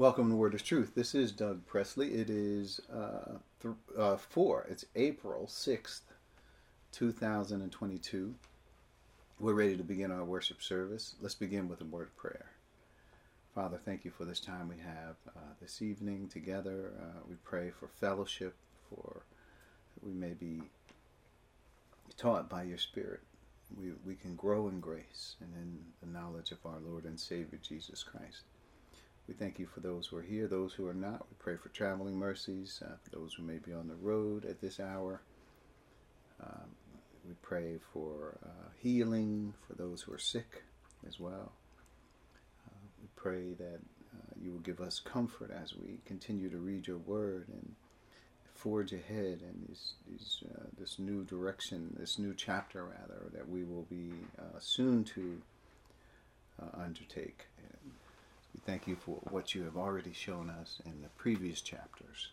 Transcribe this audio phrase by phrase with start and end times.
[0.00, 0.94] Welcome to Word of Truth.
[0.94, 2.14] This is Doug Presley.
[2.14, 4.66] It is uh, th- uh, four.
[4.70, 6.14] It's April sixth,
[6.90, 8.34] two thousand and twenty-two.
[9.38, 11.16] We're ready to begin our worship service.
[11.20, 12.46] Let's begin with a word of prayer.
[13.54, 16.92] Father, thank you for this time we have uh, this evening together.
[16.98, 18.54] Uh, we pray for fellowship,
[18.88, 19.20] for
[20.02, 20.62] we may be
[22.16, 23.20] taught by your Spirit.
[23.78, 27.58] We, we can grow in grace and in the knowledge of our Lord and Savior
[27.62, 28.44] Jesus Christ.
[29.30, 31.24] We thank you for those who are here, those who are not.
[31.30, 34.60] We pray for traveling mercies, uh, for those who may be on the road at
[34.60, 35.22] this hour.
[36.42, 36.66] Um,
[37.24, 40.64] we pray for uh, healing for those who are sick
[41.06, 41.52] as well.
[42.66, 43.78] Uh, we pray that
[44.12, 47.76] uh, you will give us comfort as we continue to read your word and
[48.56, 53.62] forge ahead in these, these, uh, this new direction, this new chapter, rather, that we
[53.62, 55.40] will be uh, soon to
[56.76, 57.46] undertake.
[58.54, 62.30] We thank you for what you have already shown us in the previous chapters.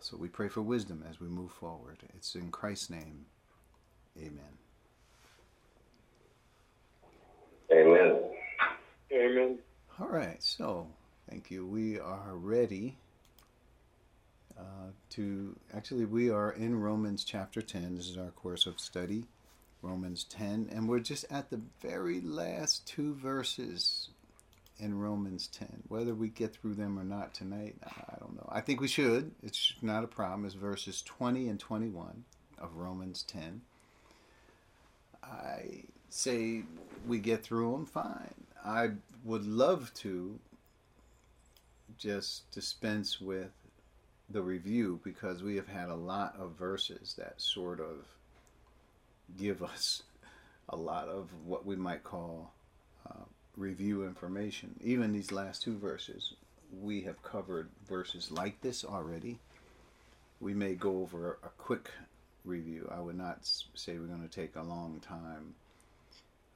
[0.00, 1.98] So we pray for wisdom as we move forward.
[2.16, 3.24] It's in Christ's name.
[4.18, 4.58] Amen.
[7.72, 8.20] Amen.
[9.12, 9.58] Amen.
[10.00, 10.88] All right, so
[11.30, 11.64] thank you.
[11.66, 12.96] We are ready
[14.58, 17.96] uh, to actually, we are in Romans chapter 10.
[17.96, 19.24] This is our course of study,
[19.82, 24.08] Romans 10, and we're just at the very last two verses
[24.78, 25.84] in Romans 10.
[25.88, 28.48] Whether we get through them or not tonight, I don't know.
[28.50, 29.32] I think we should.
[29.42, 30.44] It's not a problem.
[30.44, 32.24] It's verses 20 and 21
[32.58, 33.62] of Romans 10.
[35.22, 36.62] I say
[37.06, 38.34] we get through them fine.
[38.64, 38.90] I
[39.24, 40.38] would love to
[41.96, 43.52] just dispense with
[44.28, 48.06] the review because we have had a lot of verses that sort of
[49.38, 50.02] give us
[50.68, 52.52] a lot of what we might call
[53.56, 54.74] review information.
[54.82, 56.34] Even these last two verses,
[56.80, 59.38] we have covered verses like this already.
[60.40, 61.90] We may go over a quick
[62.44, 62.90] review.
[62.94, 63.38] I would not
[63.74, 65.54] say we're going to take a long time.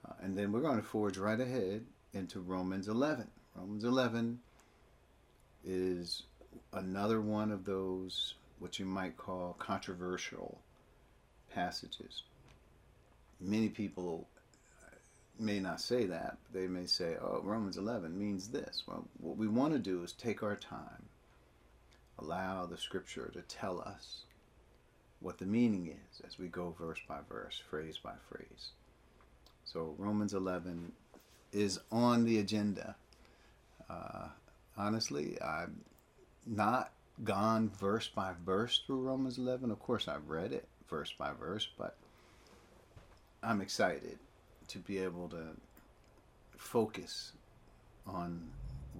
[0.06, 3.28] Uh, and then we're going to forge right ahead into Romans 11.
[3.54, 4.40] Romans 11
[5.64, 6.22] is
[6.72, 10.58] another one of those, what you might call controversial
[11.52, 12.22] passages.
[13.40, 14.26] Many people
[15.38, 18.82] may not say that, they may say, oh, Romans 11 means this.
[18.86, 21.08] Well, what we want to do is take our time,
[22.18, 24.22] allow the scripture to tell us
[25.20, 28.70] what the meaning is as we go verse by verse, phrase by phrase.
[29.64, 30.92] So, Romans 11
[31.52, 32.96] is on the agenda.
[33.90, 34.28] Uh,
[34.76, 35.72] honestly, I've
[36.46, 36.92] not
[37.24, 39.70] gone verse by verse through Romans 11.
[39.70, 41.96] Of course, I've read it verse by verse, but
[43.42, 44.18] I'm excited
[44.68, 45.56] to be able to
[46.56, 47.32] focus
[48.06, 48.42] on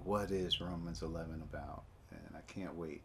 [0.04, 3.02] what is Romans 11 about, and I can't wait.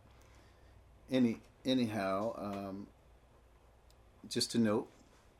[1.09, 2.87] Any anyhow, um,
[4.29, 4.87] just to note,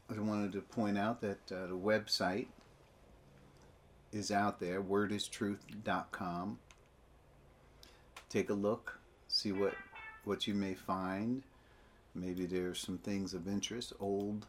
[0.10, 2.48] I wanted to point out that uh, the website
[4.12, 6.60] is out there, wordistruth.com.
[8.30, 9.74] Take a look, see what
[10.24, 11.44] what you may find.
[12.14, 14.46] Maybe there's some things of interest, old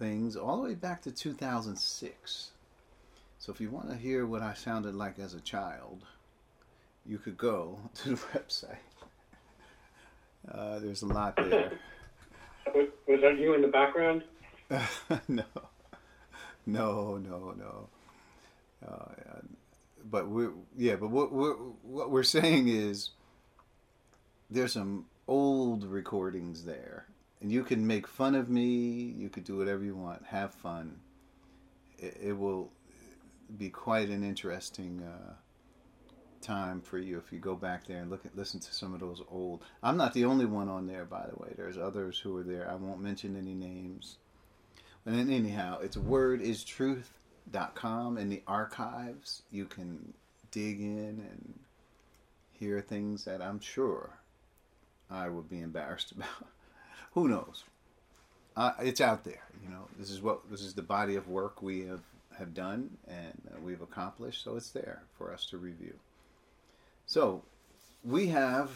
[0.00, 2.50] things all the way back to 2006.
[3.38, 6.04] So if you want to hear what I sounded like as a child,
[7.06, 8.76] you could go to the website.
[10.50, 11.72] Uh, there's a lot there.
[12.74, 14.24] Was that you in the background?
[15.28, 15.44] no,
[16.66, 17.88] no, no, no.
[18.86, 19.40] Uh,
[20.08, 23.10] but we're yeah, but what we're what we're saying is
[24.48, 27.06] there's some old recordings there
[27.40, 29.14] and you can make fun of me.
[29.16, 30.26] You could do whatever you want.
[30.26, 31.00] Have fun.
[31.98, 32.70] It, it will
[33.56, 35.32] be quite an interesting uh,
[36.40, 39.00] time for you if you go back there and look at listen to some of
[39.00, 39.62] those old.
[39.82, 41.52] I'm not the only one on there, by the way.
[41.56, 42.68] There's others who are there.
[42.70, 44.18] I won't mention any names.
[45.06, 49.42] And then anyhow, it's wordistruth.com in the archives.
[49.50, 50.12] You can
[50.50, 51.58] dig in and
[52.52, 54.18] hear things that I'm sure
[55.10, 56.46] I would be embarrassed about
[57.12, 57.64] who knows?
[58.56, 59.46] Uh, it's out there.
[59.62, 62.02] You know, this is what this is the body of work we have
[62.38, 64.44] have done and uh, we've accomplished.
[64.44, 65.94] So it's there for us to review.
[67.06, 67.42] So
[68.04, 68.70] we have,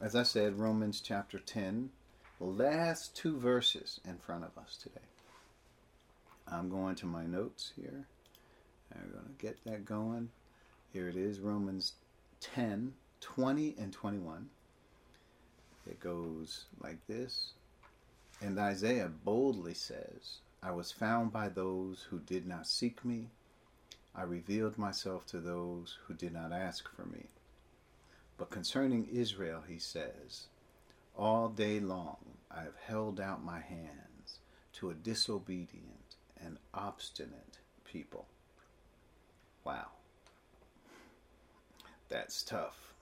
[0.00, 1.90] as I said, Romans chapter ten,
[2.38, 5.06] the last two verses in front of us today.
[6.46, 8.06] I'm going to my notes here.
[8.94, 10.30] I'm going to get that going.
[10.92, 11.94] Here it is, Romans
[12.40, 14.48] 10, 20 and 21.
[15.86, 17.52] It goes like this.
[18.40, 23.28] And Isaiah boldly says, I was found by those who did not seek me.
[24.14, 27.26] I revealed myself to those who did not ask for me.
[28.38, 30.46] But concerning Israel, he says,
[31.16, 32.16] All day long
[32.50, 34.38] I have held out my hands
[34.74, 38.26] to a disobedient and obstinate people.
[39.64, 39.88] Wow.
[42.08, 42.93] That's tough.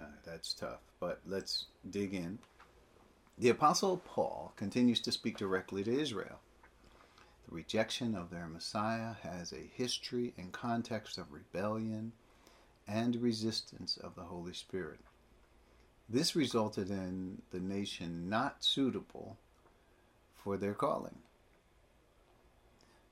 [0.00, 0.80] Uh, that's tough.
[1.00, 2.38] But let's dig in.
[3.38, 6.40] The Apostle Paul continues to speak directly to Israel.
[7.48, 12.12] The rejection of their Messiah has a history and context of rebellion
[12.88, 15.00] and resistance of the Holy Spirit.
[16.08, 19.36] This resulted in the nation not suitable
[20.34, 21.18] for their calling.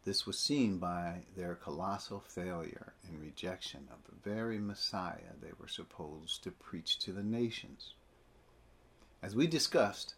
[0.05, 5.69] This was seen by their colossal failure and rejection of the very Messiah they were
[5.69, 7.95] supposed to preach to the nations.
[9.23, 10.15] As we discussed,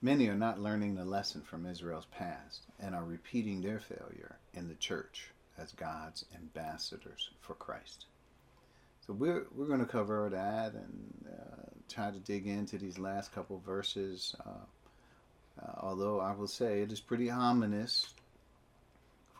[0.00, 4.68] many are not learning the lesson from Israel's past and are repeating their failure in
[4.68, 8.06] the church as God's ambassadors for Christ.
[9.06, 13.32] So we're we're going to cover that and uh, try to dig into these last
[13.34, 14.34] couple verses.
[14.46, 14.64] Uh,
[15.62, 18.14] uh, although I will say it is pretty ominous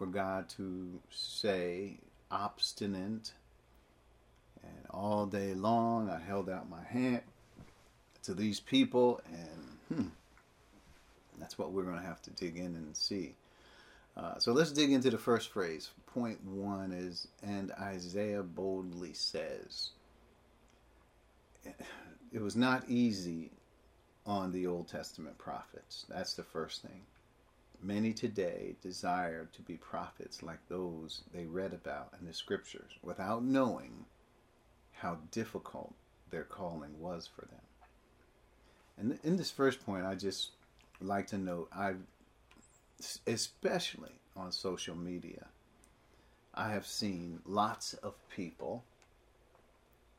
[0.01, 1.99] for God to say
[2.31, 3.33] obstinate
[4.63, 7.21] and all day long I held out my hand
[8.23, 10.09] to these people and hmm,
[11.39, 13.35] that's what we're going to have to dig in and see.
[14.17, 15.91] Uh, so let's dig into the first phrase.
[16.15, 19.91] Point one is, and Isaiah boldly says,
[22.33, 23.51] it was not easy
[24.25, 26.07] on the Old Testament prophets.
[26.09, 27.03] That's the first thing.
[27.83, 33.43] Many today desire to be prophets like those they read about in the scriptures without
[33.43, 34.05] knowing
[34.93, 35.95] how difficult
[36.31, 37.61] their calling was for them.
[38.99, 40.51] And in this first point, I just
[41.01, 42.01] like to note I've
[43.27, 45.47] especially on social media,
[46.55, 48.85] I have seen lots of people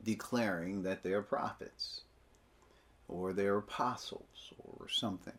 [0.02, 2.00] declaring that they're prophets
[3.08, 5.38] or they're apostles or something.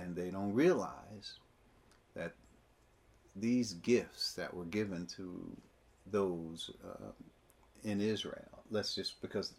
[0.00, 1.38] And they don't realize
[2.14, 2.32] that
[3.34, 5.56] these gifts that were given to
[6.10, 7.10] those uh,
[7.84, 9.52] in Israel, let's just because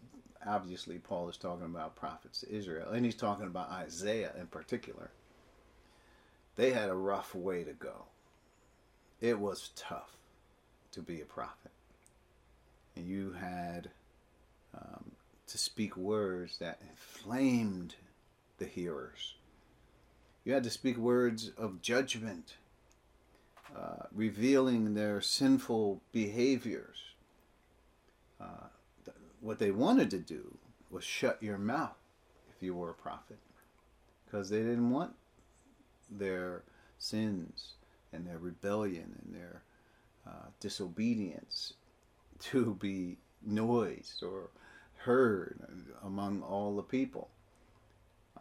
[0.47, 5.11] obviously Paul is talking about prophets to Israel, and he's talking about Isaiah in particular
[6.59, 8.03] they had a rough way to go.
[9.21, 10.11] It was tough
[10.91, 11.71] to be a prophet.
[12.97, 13.89] And you had
[14.77, 15.11] um,
[15.47, 17.95] to speak words that inflamed
[18.57, 19.35] the hearers.
[20.43, 22.55] You had to speak words of judgment,
[23.75, 26.97] uh, revealing their sinful behaviors.
[28.39, 28.67] Uh,
[29.05, 30.57] th- what they wanted to do
[30.89, 31.97] was shut your mouth
[32.55, 33.37] if you were a prophet,
[34.25, 35.13] because they didn't want
[36.09, 36.63] their
[36.97, 37.73] sins
[38.11, 39.61] and their rebellion and their
[40.27, 41.73] uh, disobedience
[42.39, 44.49] to be noised or
[44.97, 45.59] heard
[46.03, 47.29] among all the people.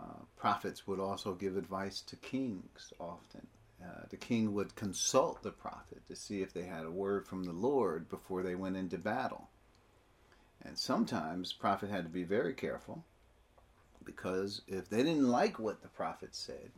[0.01, 3.47] Uh, prophets would also give advice to kings often.
[3.83, 7.45] Uh, the king would consult the prophet to see if they had a word from
[7.45, 9.49] the Lord before they went into battle.
[10.65, 13.05] And sometimes prophet had to be very careful
[14.05, 16.71] because if they didn't like what the prophet said,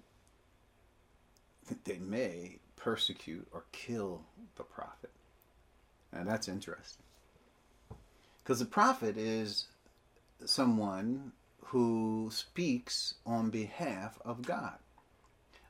[1.84, 4.22] they may persecute or kill
[4.56, 5.10] the prophet.
[6.12, 7.04] And that's interesting.
[8.42, 9.66] Because the prophet is
[10.44, 11.32] someone
[11.70, 14.78] who speaks on behalf of God.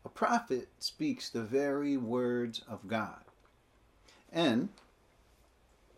[0.02, 3.20] A prophet speaks the very words of God.
[4.32, 4.70] And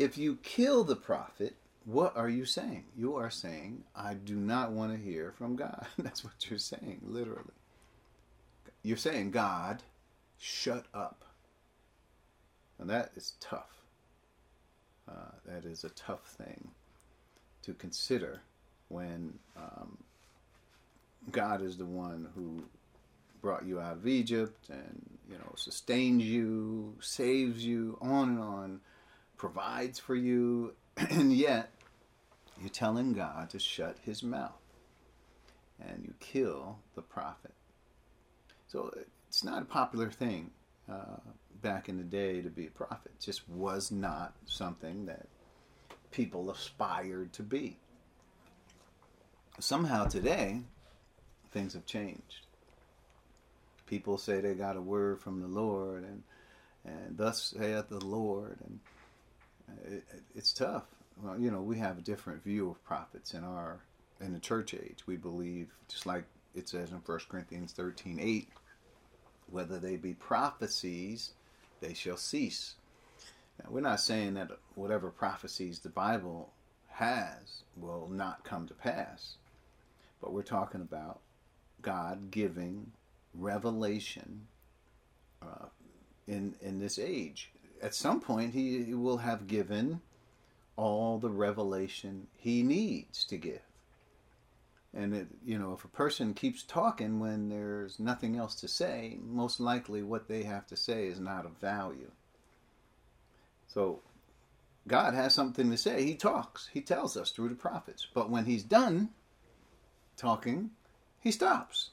[0.01, 1.55] if you kill the prophet,
[1.85, 2.87] what are you saying?
[2.97, 5.87] You are saying, I do not want to hear from God.
[5.99, 7.55] That's what you're saying, literally.
[8.83, 9.85] You're saying, God,
[10.37, 11.25] shut up.
[12.81, 13.85] And that is tough.
[15.09, 16.73] Uh, that is a tough thing
[17.63, 18.41] to consider
[18.93, 19.99] when um,
[21.31, 22.63] God is the one who
[23.41, 28.81] brought you out of Egypt and you know sustains you, saves you, on and on,
[29.37, 31.71] provides for you, and yet
[32.61, 34.53] you're telling God to shut His mouth,
[35.81, 37.55] and you kill the prophet.
[38.69, 38.93] So
[39.29, 40.51] it's not a popular thing
[40.91, 41.21] uh,
[41.61, 43.13] back in the day to be a prophet.
[43.19, 45.27] It just was not something that
[46.11, 47.79] people aspired to be.
[49.63, 50.61] Somehow today,
[51.53, 52.47] things have changed.
[53.87, 56.25] People say they got a word from the Lord, and
[56.85, 58.81] and thus saith the Lord, and
[59.71, 60.83] uh, it, it, it's tough.
[61.23, 63.79] Well, you know, we have a different view of prophets in our
[64.21, 65.07] in the church age.
[65.07, 66.25] We believe, just like
[66.57, 68.49] it says in 1 Corinthians 13, 8,
[69.49, 71.35] whether they be prophecies,
[71.81, 72.75] they shall cease.
[73.63, 76.53] Now, we're not saying that whatever prophecies the Bible
[76.89, 79.37] has will not come to pass.
[80.23, 81.21] But we're talking about
[81.83, 82.93] God giving
[83.35, 84.47] revelation
[85.43, 85.67] uh,
[86.27, 87.51] in in this age.
[87.83, 90.01] At some point, he, he will have given
[90.77, 93.61] all the revelation he needs to give.
[94.95, 99.19] And it, you know, if a person keeps talking when there's nothing else to say,
[99.23, 102.11] most likely what they have to say is not of value.
[103.69, 104.01] So
[104.87, 106.05] God has something to say.
[106.05, 106.69] He talks.
[106.73, 108.07] He tells us through the prophets.
[108.13, 109.11] But when he's done
[110.23, 110.71] talking,
[111.21, 111.91] he stops.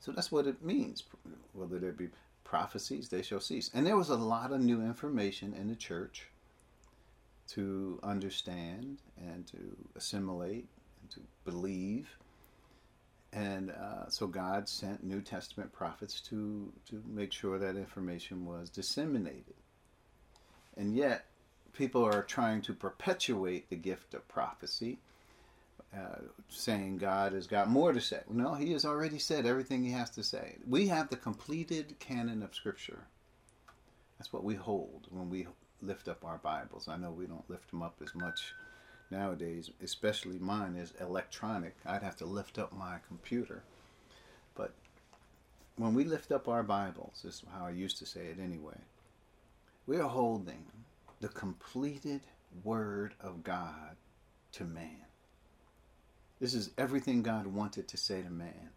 [0.00, 1.02] So that's what it means.
[1.54, 2.08] Whether there be
[2.44, 3.70] prophecies, they shall cease.
[3.72, 6.28] And there was a lot of new information in the church
[7.48, 9.56] to understand and to
[9.96, 10.66] assimilate
[11.00, 12.18] and to believe.
[13.32, 18.68] And uh, so God sent New Testament prophets to, to make sure that information was
[18.68, 19.54] disseminated.
[20.76, 21.24] And yet,
[21.72, 24.98] people are trying to perpetuate the gift of prophecy,
[25.96, 28.20] uh, saying God has got more to say.
[28.28, 30.56] No, He has already said everything He has to say.
[30.68, 33.06] We have the completed canon of Scripture.
[34.18, 35.46] That's what we hold when we
[35.82, 36.88] lift up our Bibles.
[36.88, 38.54] I know we don't lift them up as much
[39.10, 41.76] nowadays, especially mine is electronic.
[41.84, 43.62] I'd have to lift up my computer.
[44.54, 44.72] But
[45.76, 48.78] when we lift up our Bibles, this is how I used to say it anyway,
[49.86, 50.64] we are holding
[51.20, 52.22] the completed
[52.64, 53.96] Word of God
[54.52, 55.05] to man.
[56.40, 58.70] This is everything God wanted to say to man.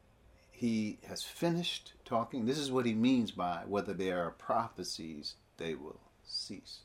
[0.51, 2.45] He has finished talking.
[2.45, 6.79] This is what he means by whether there are prophecies, they will cease.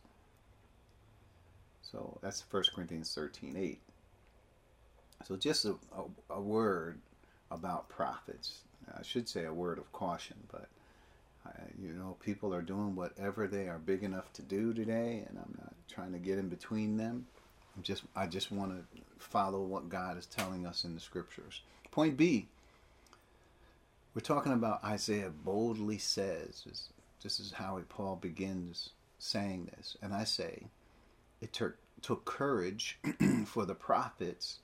[1.83, 3.79] So that's 1 Corinthians 13 8.
[5.27, 6.99] So just a, a, a word
[7.51, 8.59] about prophets.
[8.97, 10.69] I should say a word of caution, but
[11.47, 11.51] uh,
[11.81, 15.55] you know, people are doing whatever they are big enough to do today, and I'm
[15.59, 17.27] not trying to get in between them.
[17.77, 21.63] I'm just, I just want to follow what God is telling us in the scriptures.
[21.91, 22.49] Point B,
[24.15, 26.65] we're talking about Isaiah boldly says.
[27.23, 30.65] This is how Paul begins saying this, and I say,
[31.41, 32.99] it took took courage
[33.47, 34.59] for the prophets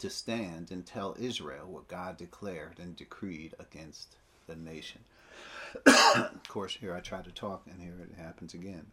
[0.00, 4.16] to stand and tell Israel what God declared and decreed against
[4.48, 5.02] the nation.
[5.86, 8.86] of course, here I try to talk, and here it happens again.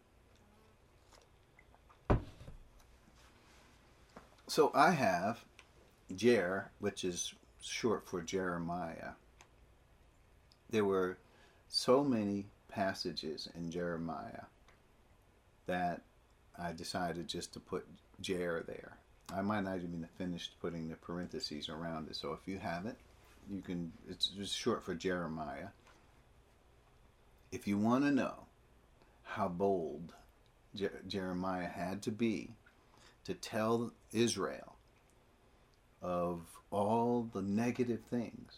[4.58, 5.44] So I have
[6.16, 9.12] Jer, which is short for Jeremiah.
[10.68, 11.16] There were
[11.68, 14.46] so many passages in Jeremiah
[15.66, 16.00] that
[16.58, 17.86] I decided just to put
[18.20, 18.96] Jer there.
[19.32, 22.16] I might not even have finished putting the parentheses around it.
[22.16, 22.96] So if you have it,
[23.48, 23.92] you can.
[24.10, 25.68] It's just short for Jeremiah
[27.52, 28.34] if you want to know
[29.22, 30.14] how bold
[30.74, 32.50] Je- Jeremiah had to be
[33.28, 34.76] to tell Israel
[36.00, 38.52] of all the negative things,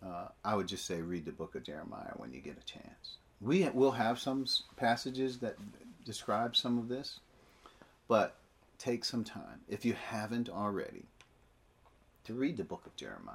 [0.00, 3.16] uh, I would just say read the book of Jeremiah when you get a chance.
[3.40, 5.56] We will have some passages that
[6.04, 7.18] describe some of this,
[8.06, 8.36] but
[8.78, 11.06] take some time, if you haven't already,
[12.24, 13.34] to read the book of Jeremiah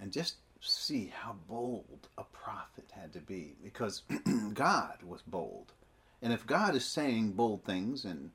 [0.00, 4.02] and just see how bold a prophet had to be because
[4.54, 5.72] God was bold.
[6.22, 8.30] And if God is saying bold things and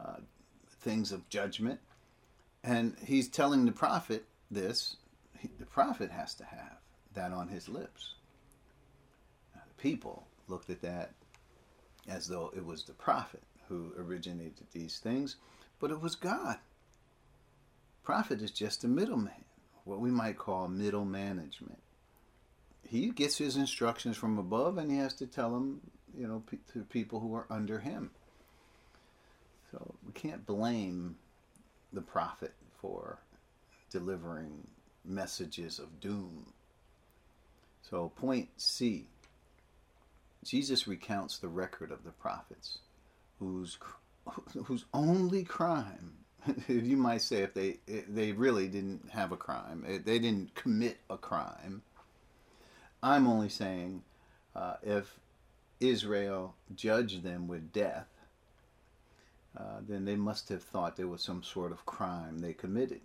[0.00, 0.16] uh,
[0.80, 1.80] things of judgment,
[2.62, 4.96] and he's telling the prophet this,
[5.38, 6.78] he, the prophet has to have
[7.14, 8.14] that on his lips.
[9.54, 11.12] Now, the people looked at that
[12.08, 15.36] as though it was the prophet who originated these things,
[15.80, 16.56] but it was God.
[18.02, 19.44] Prophet is just a middleman
[19.84, 21.78] what we might call middle management.
[22.86, 25.80] He gets his instructions from above and he has to tell them,
[26.16, 28.10] you know, to people who are under him.
[29.74, 31.16] So we can't blame
[31.92, 33.18] the prophet for
[33.90, 34.68] delivering
[35.04, 36.52] messages of doom.
[37.82, 39.08] So, point C
[40.44, 42.78] Jesus recounts the record of the prophets
[43.40, 43.78] whose,
[44.64, 46.12] whose only crime
[46.68, 47.78] you might say if they
[48.08, 51.82] they really didn't have a crime, they didn't commit a crime.
[53.02, 54.02] I'm only saying
[54.54, 55.18] uh, if
[55.80, 58.06] Israel judged them with death,
[59.56, 63.00] uh, then they must have thought there was some sort of crime they committed,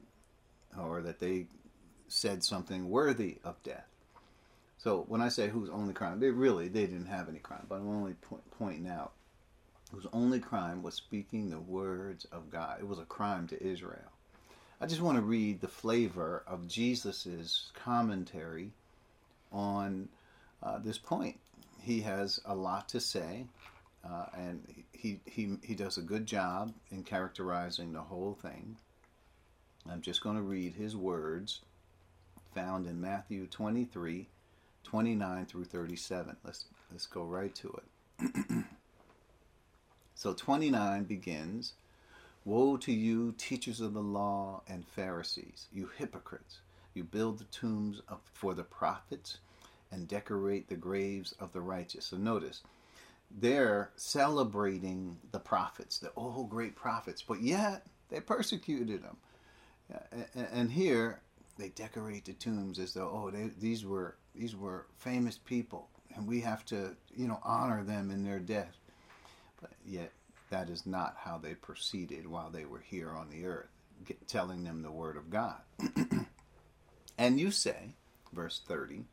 [0.78, 1.48] or that they
[2.08, 3.86] said something worthy of death.
[4.78, 7.76] So when I say whose only crime, they really they didn't have any crime, but
[7.76, 9.12] I'm only point, pointing out
[9.92, 12.80] whose only crime was speaking the words of God.
[12.80, 14.12] It was a crime to Israel.
[14.82, 18.72] I just want to read the flavor of Jesus's commentary
[19.52, 20.08] on
[20.64, 21.38] uh, this point.
[21.82, 23.46] He has a lot to say.
[24.04, 24.64] Uh, and
[24.94, 28.78] he, he he does a good job in characterizing the whole thing.
[29.90, 31.62] I'm just going to read his words
[32.54, 34.28] found in Matthew 23,
[34.84, 36.36] 29 through 37.
[36.44, 37.80] Let's let's go right to
[38.20, 38.46] it.
[40.16, 41.74] so 29 begins,
[42.46, 46.60] "Woe to you, teachers of the law and Pharisees, you hypocrites!
[46.94, 49.38] You build the tombs of, for the prophets
[49.92, 52.62] and decorate the graves of the righteous." So notice
[53.32, 59.18] they're celebrating the prophets, the old great prophets, but yet they persecuted them.
[60.36, 61.22] And here
[61.58, 66.28] they decorate the tombs as though, oh, they, these were these were famous people, and
[66.28, 68.78] we have to, you know, honor them in their death.
[69.60, 70.12] But yet,
[70.50, 73.70] that is not how they proceeded while they were here on the earth,
[74.28, 75.58] telling them the word of God.
[77.18, 77.96] and you say,
[78.32, 79.06] verse thirty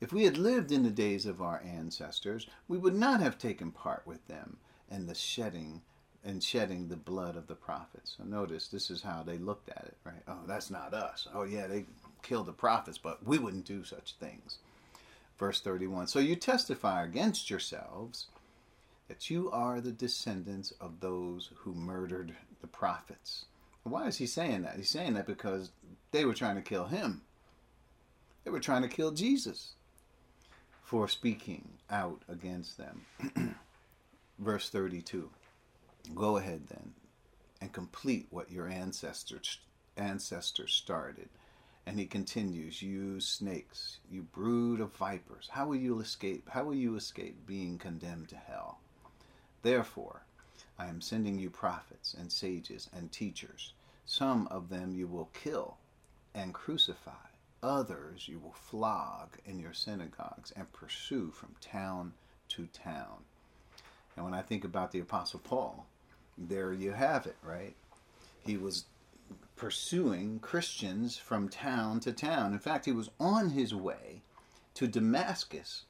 [0.00, 3.72] if we had lived in the days of our ancestors, we would not have taken
[3.72, 4.58] part with them
[4.90, 5.82] in the shedding
[6.24, 8.14] and shedding the blood of the prophets.
[8.16, 10.22] So notice this is how they looked at it, right?
[10.28, 11.26] Oh, that's not us.
[11.34, 11.86] Oh yeah, they
[12.22, 14.58] killed the prophets, but we wouldn't do such things.
[15.38, 16.08] Verse 31.
[16.08, 18.26] So you testify against yourselves
[19.08, 23.46] that you are the descendants of those who murdered the prophets.
[23.84, 24.76] Why is he saying that?
[24.76, 25.70] He's saying that because
[26.12, 27.22] they were trying to kill him.
[28.44, 29.72] They were trying to kill Jesus
[30.88, 33.04] for speaking out against them.
[34.38, 35.28] Verse 32
[36.14, 36.94] Go ahead then
[37.60, 39.58] and complete what your ancestors,
[39.98, 41.28] ancestors started.
[41.84, 46.48] And he continues, You snakes, you brood of vipers, how will you escape?
[46.48, 48.78] How will you escape being condemned to hell?
[49.60, 50.22] Therefore,
[50.78, 53.74] I am sending you prophets and sages and teachers.
[54.06, 55.76] Some of them you will kill
[56.34, 57.27] and crucify
[57.62, 62.12] Others you will flog in your synagogues and pursue from town
[62.48, 63.24] to town.
[64.16, 65.86] And when I think about the Apostle Paul,
[66.36, 67.74] there you have it, right?
[68.40, 68.84] He was
[69.56, 72.52] pursuing Christians from town to town.
[72.52, 74.22] In fact, he was on his way
[74.74, 75.84] to Damascus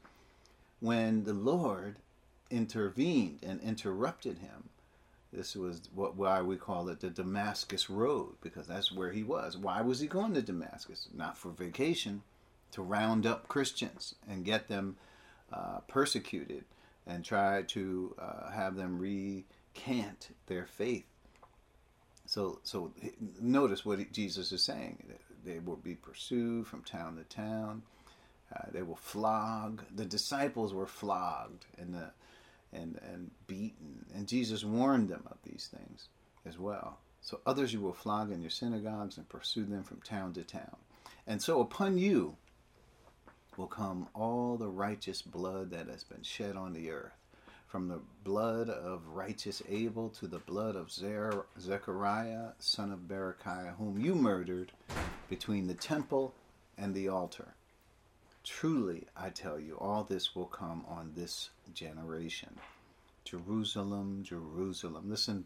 [0.81, 1.97] when the Lord
[2.51, 4.71] intervened and interrupted him
[5.33, 9.57] this was what why we call it the Damascus Road because that's where he was.
[9.57, 11.09] Why was he going to Damascus?
[11.15, 12.23] Not for vacation,
[12.73, 14.97] to round up Christians and get them
[15.53, 16.65] uh, persecuted
[17.07, 21.07] and try to uh, have them recant their faith.
[22.27, 22.93] So, so
[23.41, 25.03] notice what Jesus is saying.
[25.45, 27.83] They will be pursued from town to town.
[28.55, 29.83] Uh, they will flog.
[29.95, 32.11] The disciples were flogged in the
[32.73, 34.05] and, and beaten.
[34.15, 36.09] And Jesus warned them of these things
[36.47, 36.99] as well.
[37.21, 40.77] So others you will flog in your synagogues and pursue them from town to town.
[41.27, 42.37] And so upon you
[43.57, 47.13] will come all the righteous blood that has been shed on the earth,
[47.67, 53.99] from the blood of righteous Abel to the blood of Zechariah, son of Berechiah, whom
[53.99, 54.73] you murdered
[55.29, 56.35] between the temple
[56.79, 57.55] and the altar.
[58.49, 62.59] Truly, I tell you, all this will come on this generation.
[63.25, 65.09] Jerusalem, Jerusalem.
[65.09, 65.45] Listen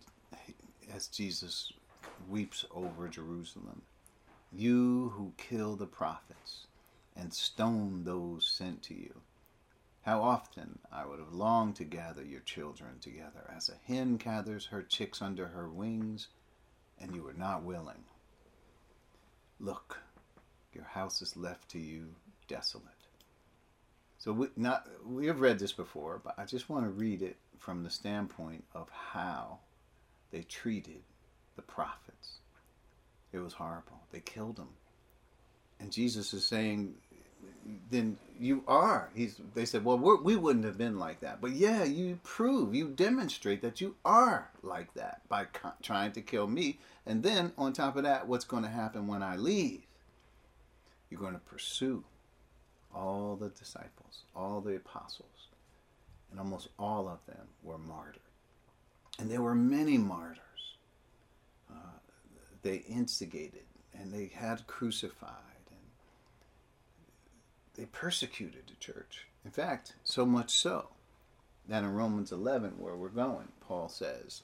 [0.95, 1.73] as Jesus
[2.29, 3.83] weeps over Jerusalem.
[4.53, 6.67] You who kill the prophets
[7.17, 9.21] and stone those sent to you.
[10.03, 14.67] How often I would have longed to gather your children together as a hen gathers
[14.67, 16.29] her chicks under her wings,
[16.99, 18.05] and you were not willing.
[19.59, 19.99] Look,
[20.73, 22.15] your house is left to you
[22.49, 22.92] desolate.
[24.23, 27.35] So we not we have read this before, but I just want to read it
[27.59, 29.59] from the standpoint of how
[30.31, 31.03] they treated
[31.57, 32.39] the prophets.
[33.33, 33.99] It was horrible.
[34.13, 34.69] They killed them.
[35.81, 36.95] And Jesus is saying,
[37.91, 39.11] then you are.
[39.13, 41.41] He's, they said, well, we're, we would not have been like that.
[41.41, 46.21] But yeah, you prove, you demonstrate that you are like that by co- trying to
[46.21, 46.79] kill me.
[47.07, 49.83] And then on top of that, what's going to happen when I leave?
[51.11, 52.05] You're going to pursue
[52.95, 55.49] all the disciples, all the apostles,
[56.31, 58.19] and almost all of them were martyred.
[59.19, 60.39] And there were many martyrs.
[61.71, 61.99] Uh,
[62.63, 65.31] they instigated and they had crucified
[65.71, 65.79] and
[67.75, 69.27] they persecuted the church.
[69.45, 70.89] In fact, so much so
[71.69, 74.43] that in Romans 11, where we're going, Paul says,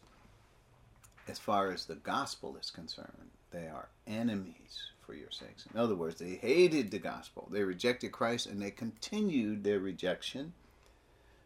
[1.26, 5.64] as far as the gospel is concerned, they are enemies for your sakes.
[5.72, 7.48] In other words, they hated the gospel.
[7.50, 10.52] They rejected Christ and they continued their rejection,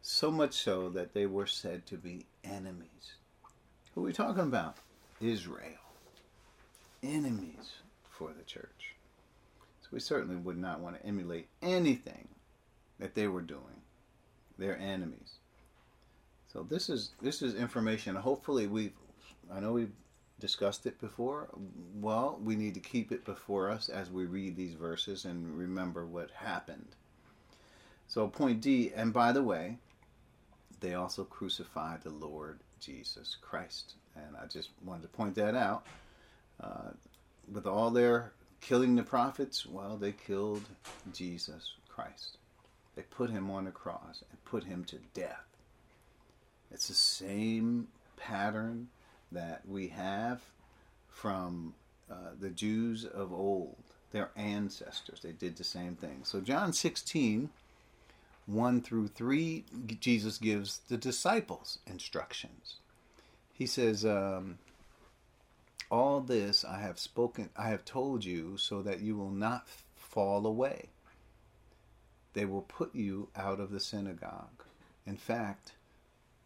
[0.02, 3.14] so much so that they were said to be enemies.
[3.94, 4.78] Who are we talking about?
[5.20, 5.78] Israel.
[7.04, 7.74] Enemies
[8.10, 8.96] for the church.
[9.82, 12.26] So we certainly would not want to emulate anything
[12.98, 13.82] that they were doing.
[14.58, 15.34] They're enemies.
[16.52, 18.16] So this is this is information.
[18.16, 18.92] Hopefully we've
[19.54, 19.92] I know we've
[20.42, 21.48] discussed it before.
[21.94, 26.04] Well, we need to keep it before us as we read these verses and remember
[26.04, 26.96] what happened.
[28.08, 29.78] So point D, and by the way,
[30.80, 33.94] they also crucified the Lord Jesus Christ.
[34.16, 35.86] And I just wanted to point that out.
[36.60, 36.90] Uh,
[37.50, 40.64] with all their killing the prophets, well, they killed
[41.12, 42.38] Jesus Christ.
[42.96, 45.46] They put him on the cross and put him to death.
[46.72, 48.88] It's the same pattern
[49.32, 50.40] that we have
[51.08, 51.74] from
[52.10, 53.76] uh, the Jews of old,
[54.10, 55.20] their ancestors.
[55.20, 56.20] They did the same thing.
[56.24, 57.50] So, John 16,
[58.46, 59.64] 1 through 3,
[60.00, 62.76] Jesus gives the disciples instructions.
[63.52, 64.58] He says, um,
[65.90, 70.46] All this I have spoken, I have told you, so that you will not fall
[70.46, 70.88] away.
[72.34, 74.64] They will put you out of the synagogue.
[75.06, 75.72] In fact,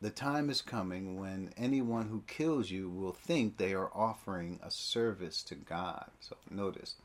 [0.01, 4.71] the time is coming when anyone who kills you will think they are offering a
[4.71, 6.11] service to God.
[6.21, 6.97] So notice,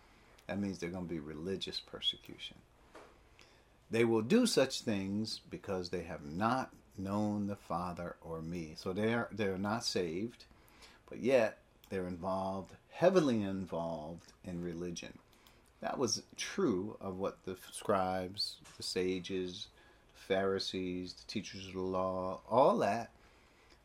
[0.47, 2.57] that means they're going to be religious persecution.
[3.89, 8.73] They will do such things because they have not known the Father or me.
[8.75, 10.45] So they're they're not saved,
[11.09, 11.57] but yet
[11.89, 15.17] they're involved, heavily involved in religion.
[15.81, 19.67] That was true of what the scribes, the sages,
[20.31, 23.11] Pharisees, the teachers of the law, all that,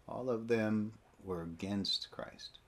[0.09, 0.93] all of them
[1.25, 2.61] were against Christ.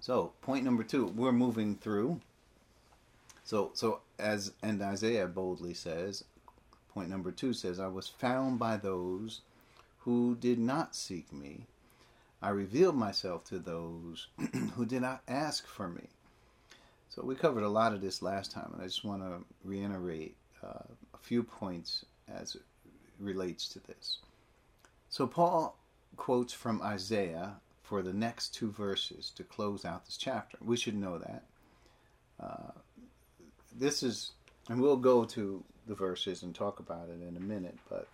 [0.00, 2.20] So, point number two, we're moving through.
[3.44, 6.24] So, so as and Isaiah boldly says,
[6.92, 9.42] point number two says, "I was found by those
[9.98, 11.68] who did not seek me.
[12.42, 14.26] I revealed myself to those
[14.74, 16.08] who did not ask for me."
[17.08, 20.34] So we covered a lot of this last time, and I just want to reiterate
[20.60, 22.62] uh, a few points as it
[23.18, 24.18] relates to this.
[25.08, 25.76] So Paul
[26.16, 30.58] quotes from Isaiah for the next two verses to close out this chapter.
[30.60, 31.44] We should know that.
[32.40, 32.72] Uh,
[33.74, 34.32] this is,
[34.68, 38.08] and we'll go to the verses and talk about it in a minute, but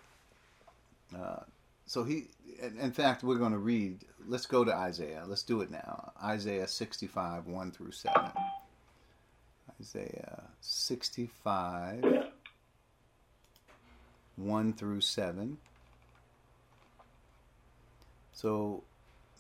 [1.17, 1.43] uh,
[1.87, 2.29] so he,
[2.61, 5.25] in fact, we're going to read, let's go to Isaiah.
[5.27, 6.13] Let's do it now.
[6.23, 8.31] Isaiah 65, 1 through 7.
[9.81, 12.29] Isaiah 65.
[14.37, 15.59] 1 through 7.
[18.33, 18.83] So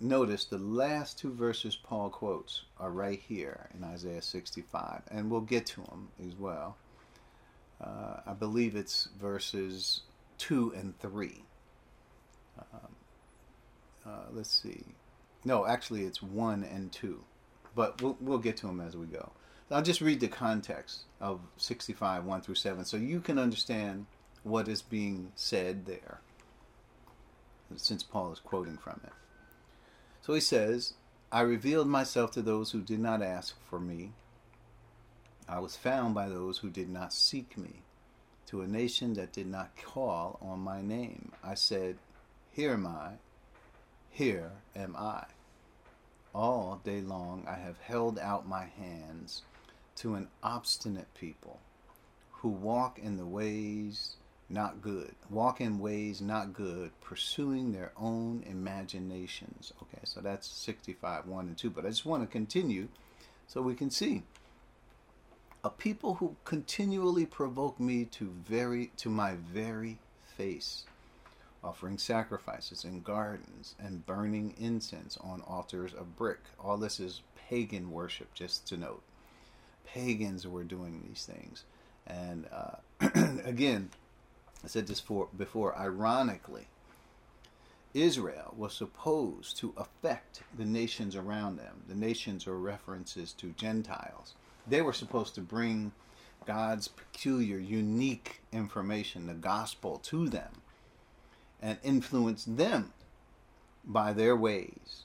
[0.01, 5.41] notice the last two verses Paul quotes are right here in Isaiah 65, and we'll
[5.41, 6.77] get to them as well.
[7.83, 10.03] Uh, I believe it's verses
[10.39, 11.43] 2 and 3.
[12.59, 12.79] Um,
[14.07, 14.85] uh, let's see.
[15.45, 17.23] No, actually, it's 1 and 2.
[17.75, 19.33] But we'll, we'll get to them as we go.
[19.71, 24.07] I'll just read the context of 65, 1 through 7, so you can understand
[24.45, 26.21] what is being said there,
[27.77, 29.13] since Paul is quoting from it.
[30.23, 30.95] So he says,
[31.33, 34.13] I revealed myself to those who did not ask for me.
[35.49, 37.83] I was found by those who did not seek me.
[38.47, 41.97] To a nation that did not call on my name, I said,
[42.53, 43.15] Here am I,
[44.11, 45.25] here am I.
[46.35, 49.43] All day long I have held out my hands
[49.97, 51.59] to an obstinate people
[52.31, 54.17] who walk in the ways
[54.55, 55.15] not good.
[55.29, 59.73] Walk in ways not good, pursuing their own imaginations.
[59.83, 61.69] Okay, so that's 65, 1 and 2.
[61.71, 62.89] But I just want to continue
[63.47, 64.23] so we can see.
[65.65, 69.99] A people who continually provoke me to very to my very
[70.37, 70.85] face,
[71.63, 76.41] offering sacrifices in gardens and burning incense on altars of brick.
[76.63, 79.03] All this is pagan worship, just to note.
[79.87, 81.65] Pagans were doing these things.
[82.07, 82.77] And uh,
[83.45, 83.91] again,
[84.65, 86.69] I said this for, before, ironically,
[87.93, 91.83] Israel was supposed to affect the nations around them.
[91.87, 94.35] The nations are references to Gentiles.
[94.67, 95.93] They were supposed to bring
[96.47, 100.63] God's peculiar, unique information, the gospel, to them
[101.61, 102.93] and influence them
[103.85, 105.05] by their ways.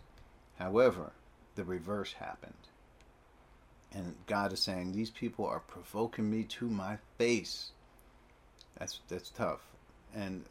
[0.57, 1.11] However,
[1.55, 2.53] the reverse happened.
[3.91, 7.71] And God is saying, These people are provoking me to my face.
[8.79, 9.59] That's that's tough.
[10.15, 10.45] And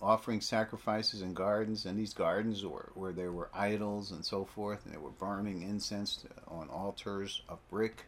[0.00, 4.84] offering sacrifices in gardens, and these gardens were where there were idols and so forth,
[4.84, 8.04] and they were burning incense on altars of brick,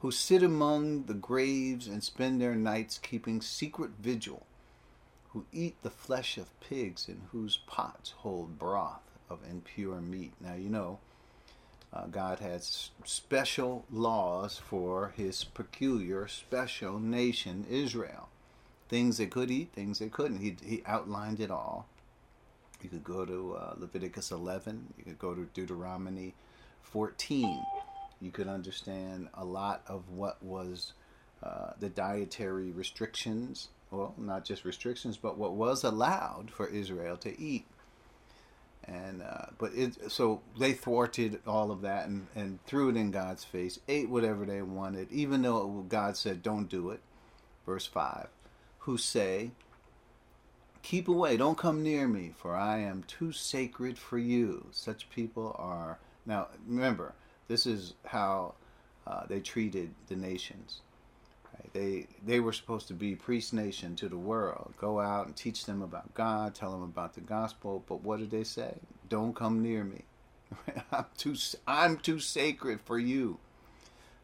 [0.00, 4.44] who sit among the graves and spend their nights keeping secret vigil,
[5.30, 10.32] who eat the flesh of pigs, and whose pots hold broth of impure meat.
[10.40, 10.98] Now you know.
[11.92, 18.30] Uh, God has special laws for his peculiar, special nation, Israel
[18.88, 20.38] things they could eat, things they couldn't.
[20.38, 21.86] He, he outlined it all.
[22.82, 24.94] You could go to uh, Leviticus 11.
[24.98, 26.34] You could go to Deuteronomy
[26.82, 27.62] 14.
[28.20, 30.92] You could understand a lot of what was
[31.42, 33.68] uh, the dietary restrictions.
[33.90, 37.66] Well, not just restrictions, but what was allowed for Israel to eat.
[38.86, 43.10] And uh, but it so they thwarted all of that and, and threw it in
[43.10, 47.00] God's face, ate whatever they wanted, even though God said don't do it.
[47.64, 48.28] Verse five,
[48.84, 49.50] who say,
[50.82, 54.66] Keep away, don't come near me, for I am too sacred for you.
[54.70, 55.98] Such people are.
[56.26, 57.14] Now, remember,
[57.48, 58.54] this is how
[59.06, 60.82] uh, they treated the nations.
[61.54, 61.72] Right?
[61.72, 65.64] They they were supposed to be priest nation to the world, go out and teach
[65.64, 67.82] them about God, tell them about the gospel.
[67.88, 68.74] But what did they say?
[69.08, 70.02] Don't come near me.
[70.92, 73.38] I'm too I'm too sacred for you.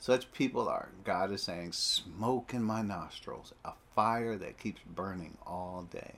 [0.00, 0.88] Such people are.
[1.04, 6.14] God is saying, smoke in my nostrils, a fire that keeps burning all day.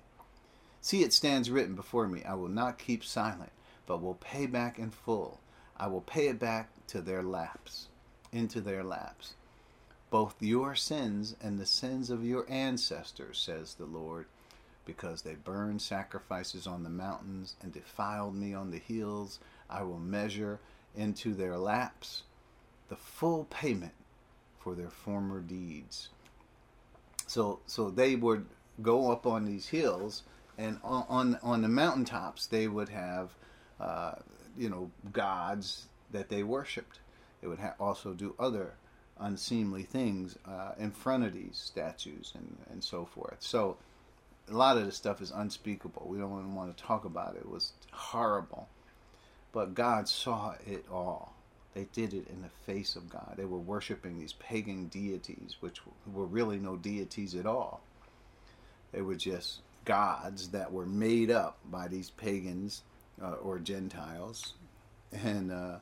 [0.81, 3.51] See, it stands written before me, I will not keep silent,
[3.87, 5.40] but will pay back in full.
[5.77, 7.88] I will pay it back to their laps,
[8.31, 9.35] into their laps.
[10.11, 14.27] Both your sins and the sins of your ancestors, says the Lord,
[14.87, 19.40] because they burned sacrifices on the mountains and defiled me on the hills.
[19.68, 20.61] I will measure
[20.95, 22.23] into their laps
[22.88, 23.92] the full payment
[24.59, 26.09] for their former deeds.
[27.27, 28.47] So, so they would
[28.81, 30.23] go up on these hills
[30.59, 33.31] and on on, on the mountaintops they would have
[33.81, 34.12] uh,
[34.57, 37.01] you know gods that they worshipped.
[37.40, 38.75] They would ha- also do other
[39.18, 43.37] unseemly things uh, in front of these statues and, and so forth.
[43.40, 43.77] So
[44.51, 46.07] a lot of this stuff is unspeakable.
[46.07, 47.40] We don't even want to talk about it.
[47.40, 48.68] It was horrible.
[49.53, 51.35] But God saw it all.
[51.75, 53.35] They did it in the face of God.
[53.37, 55.81] They were worshiping these pagan deities, which
[56.13, 57.81] were really no deities at all.
[58.93, 62.83] They were just gods that were made up by these pagans
[63.23, 64.53] uh, or Gentiles,
[65.13, 65.77] and uh,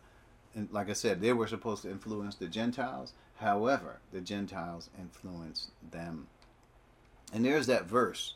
[0.54, 3.12] and like I said, they were supposed to influence the Gentiles.
[3.36, 6.26] However, the Gentiles influenced them.
[7.32, 8.34] And there's that verse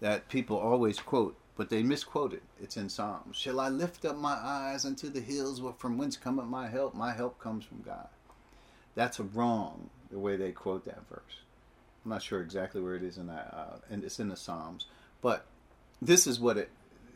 [0.00, 2.42] that people always quote, but they misquote it.
[2.62, 3.36] It's in Psalms.
[3.36, 6.94] Shall I lift up my eyes unto the hills from whence cometh my help?
[6.94, 8.06] My help comes from God.
[8.94, 11.42] That's wrong the way they quote that verse.
[12.04, 14.86] I'm not sure exactly where it is in that, uh, and it's in the Psalms,
[15.20, 15.46] but
[16.00, 16.70] this is what it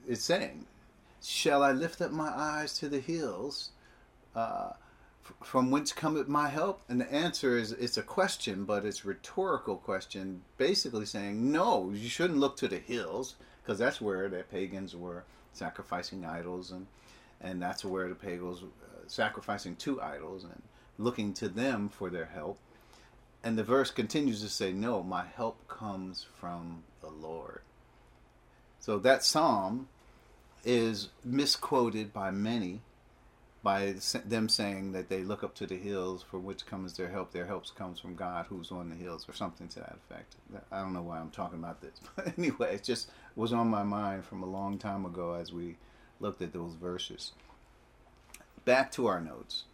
[0.08, 0.66] is saying.
[1.22, 3.70] Shall I lift up my eyes to the hills?
[4.34, 4.72] Uh,
[5.44, 6.82] from whence cometh my help?
[6.88, 12.08] And the answer is it's a question, but it's rhetorical question, basically saying, no, you
[12.08, 16.86] shouldn't look to the hills, because that's where the pagans were sacrificing idols, and,
[17.40, 20.62] and that's where the pagans uh, sacrificing to idols and
[20.98, 22.58] looking to them for their help.
[23.44, 27.62] And the verse continues to say, No, my help comes from the Lord.
[28.78, 29.88] So that psalm
[30.64, 32.80] is misquoted by many
[33.62, 33.94] by
[34.24, 37.32] them saying that they look up to the hills for which comes their help.
[37.32, 40.34] Their help comes from God who's on the hills, or something to that effect.
[40.72, 43.82] I don't know why I'm talking about this, but anyway, it's just was on my
[43.82, 45.76] mind from a long time ago as we
[46.20, 47.32] looked at those verses.
[48.64, 49.64] Back to our notes.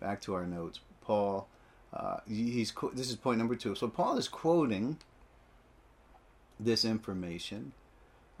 [0.00, 0.80] Back to our notes.
[1.02, 1.48] Paul
[1.94, 3.74] uh, he's this is point number two.
[3.74, 4.98] So Paul is quoting
[6.58, 7.72] this information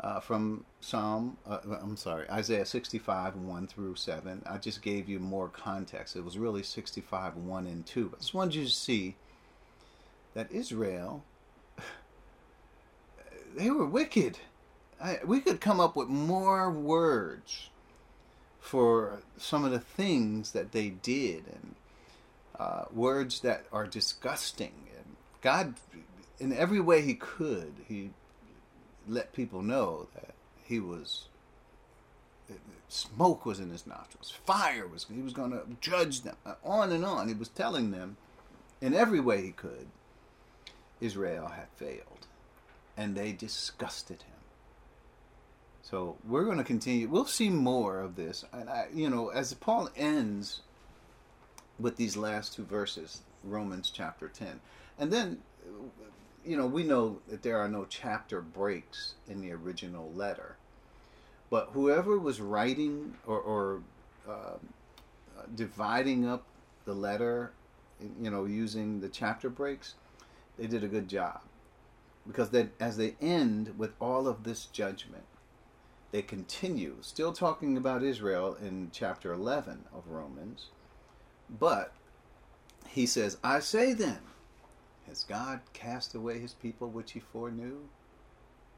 [0.00, 1.36] uh, from Psalm.
[1.46, 4.42] Uh, I'm sorry, Isaiah 65 1 through 7.
[4.44, 6.16] I just gave you more context.
[6.16, 8.08] It was really 65 1 and 2.
[8.08, 9.14] But I just wanted you to see
[10.34, 11.22] that Israel,
[13.56, 14.38] they were wicked.
[15.02, 17.68] I, we could come up with more words
[18.60, 21.74] for some of the things that they did and
[22.58, 24.72] uh, words that are disgusting.
[24.96, 25.74] And God,
[26.38, 28.10] in every way He could, He
[29.06, 31.28] let people know that He was.
[32.88, 34.30] Smoke was in his nostrils.
[34.30, 35.06] Fire was.
[35.12, 36.36] He was going to judge them.
[36.62, 37.26] On and on.
[37.26, 38.16] He was telling them,
[38.80, 39.88] in every way he could,
[41.00, 42.13] Israel had failed,
[42.96, 44.34] and they disgusted him.
[45.82, 47.08] So we're going to continue.
[47.08, 50.62] We'll see more of this, and I, you know, as Paul ends
[51.78, 54.60] with these last two verses, Romans chapter 10.
[54.98, 55.38] And then,
[56.44, 60.56] you know, we know that there are no chapter breaks in the original letter.
[61.50, 63.82] But whoever was writing or, or
[64.28, 64.56] uh,
[65.54, 66.44] dividing up
[66.84, 67.52] the letter,
[68.20, 69.94] you know, using the chapter breaks,
[70.58, 71.40] they did a good job.
[72.26, 75.24] Because then, as they end with all of this judgment,
[76.10, 80.68] they continue, still talking about Israel in chapter 11 of Romans,
[81.50, 81.92] but
[82.88, 84.20] he says, I say then,
[85.06, 87.80] has God cast away his people which he foreknew?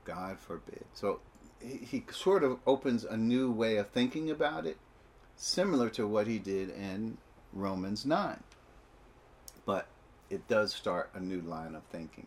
[0.05, 0.85] God forbid.
[0.95, 1.21] So
[1.61, 4.79] he, sort of opens a new way of thinking about it,
[5.37, 7.19] similar to what he did in
[7.53, 8.43] Romans 9.
[9.65, 9.89] But
[10.31, 12.27] it does start a new line of thinking.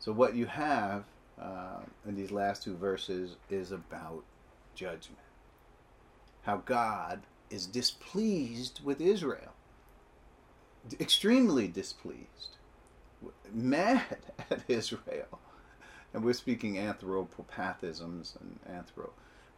[0.00, 1.04] So, what you have
[1.40, 4.24] uh, in these last two verses is about
[4.74, 5.20] judgment.
[6.42, 9.52] How God is displeased with Israel,
[10.98, 12.56] extremely displeased,
[13.52, 14.16] mad
[14.50, 15.38] at Israel.
[16.14, 18.58] And we're speaking anthropopathisms and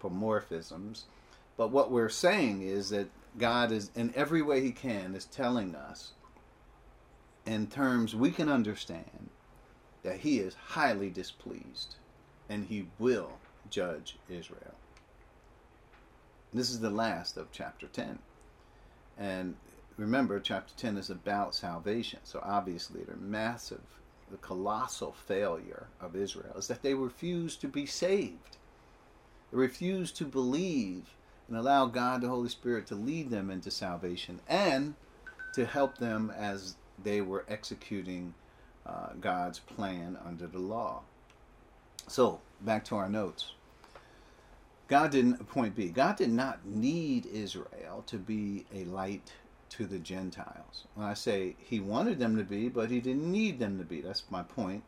[0.02, 1.02] anthropomorphisms.
[1.56, 5.76] But what we're saying is that God is, in every way He can, is telling
[5.76, 6.14] us
[7.46, 9.30] in terms we can understand
[10.02, 11.96] that He is highly displeased
[12.48, 13.38] and He will
[13.70, 14.74] judge Israel.
[16.52, 18.18] This is the last of chapter 10.
[19.18, 19.56] And
[19.96, 22.20] remember, chapter 10 is about salvation.
[22.24, 23.80] So obviously, the massive,
[24.30, 28.58] the colossal failure of Israel is that they refused to be saved.
[29.50, 31.14] They refused to believe
[31.48, 34.94] and allow God, the Holy Spirit, to lead them into salvation and
[35.54, 38.34] to help them as they were executing
[38.86, 41.02] uh, God's plan under the law.
[42.08, 43.52] So, back to our notes.
[44.88, 49.32] God didn't, point B, God did not need Israel to be a light
[49.70, 50.84] to the Gentiles.
[50.94, 54.02] When I say he wanted them to be, but he didn't need them to be,
[54.02, 54.82] that's my point.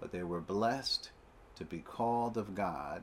[0.00, 1.10] But they were blessed
[1.56, 3.02] to be called of God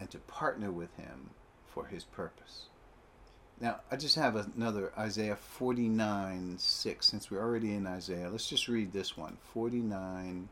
[0.00, 1.30] and to partner with him
[1.66, 2.69] for his purpose.
[3.60, 7.06] Now, I just have another Isaiah 49 6.
[7.06, 10.48] Since we're already in Isaiah, let's just read this one 49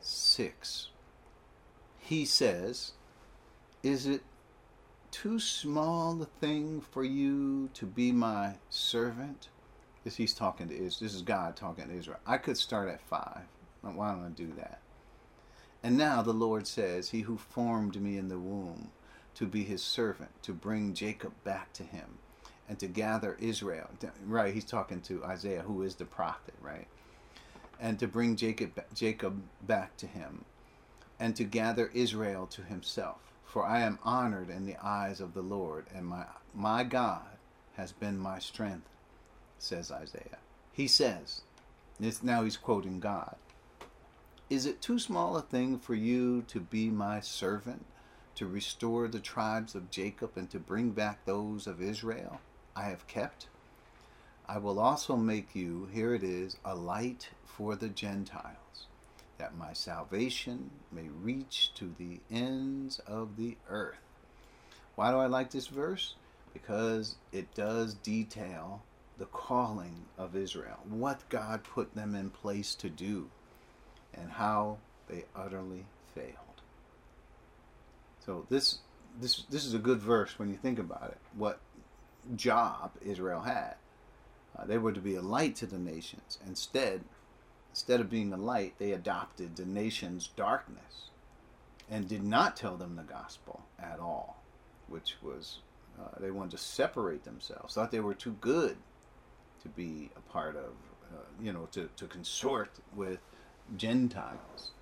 [0.00, 0.88] 6.
[2.00, 2.92] He says,
[3.84, 4.22] Is it
[5.12, 9.48] too small a thing for you to be my servant?
[10.02, 11.06] This he's talking to Israel.
[11.08, 12.18] This is God talking to Israel.
[12.26, 13.42] I could start at 5.
[13.82, 14.80] Why don't I do that?
[15.84, 18.90] And now the Lord says, He who formed me in the womb
[19.38, 22.18] to be his servant, to bring Jacob back to him,
[22.68, 23.88] and to gather Israel.
[24.26, 26.88] Right, he's talking to Isaiah, who is the prophet, right?
[27.78, 30.44] And to bring Jacob, Jacob back to him,
[31.20, 33.18] and to gather Israel to himself.
[33.44, 37.38] For I am honored in the eyes of the Lord, and my, my God
[37.76, 38.88] has been my strength,
[39.60, 40.38] says Isaiah.
[40.72, 41.42] He says,
[42.00, 43.36] this, now he's quoting God,
[44.50, 47.86] Is it too small a thing for you to be my servant?
[48.38, 52.40] To restore the tribes of Jacob and to bring back those of Israel
[52.76, 53.48] I have kept.
[54.48, 58.86] I will also make you, here it is, a light for the Gentiles,
[59.38, 63.98] that my salvation may reach to the ends of the earth.
[64.94, 66.14] Why do I like this verse?
[66.52, 68.82] Because it does detail
[69.18, 73.30] the calling of Israel, what God put them in place to do,
[74.14, 76.47] and how they utterly failed.
[78.28, 78.80] So this
[79.18, 81.16] this this is a good verse when you think about it.
[81.34, 81.60] What
[82.36, 83.76] job Israel had?
[84.54, 86.38] Uh, they were to be a light to the nations.
[86.46, 87.04] Instead,
[87.70, 91.08] instead of being a light, they adopted the nation's darkness
[91.90, 94.42] and did not tell them the gospel at all,
[94.88, 95.60] which was
[95.98, 97.72] uh, they wanted to separate themselves.
[97.72, 98.76] Thought they were too good
[99.62, 100.74] to be a part of,
[101.14, 103.20] uh, you know, to, to consort with
[103.78, 104.72] Gentiles.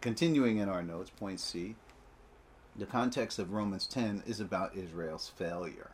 [0.00, 1.74] Continuing in our notes, point C,
[2.80, 5.90] the context of Romans 10 is about Israel's failure.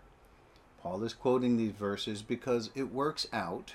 [0.80, 3.74] Paul is quoting these verses because it works out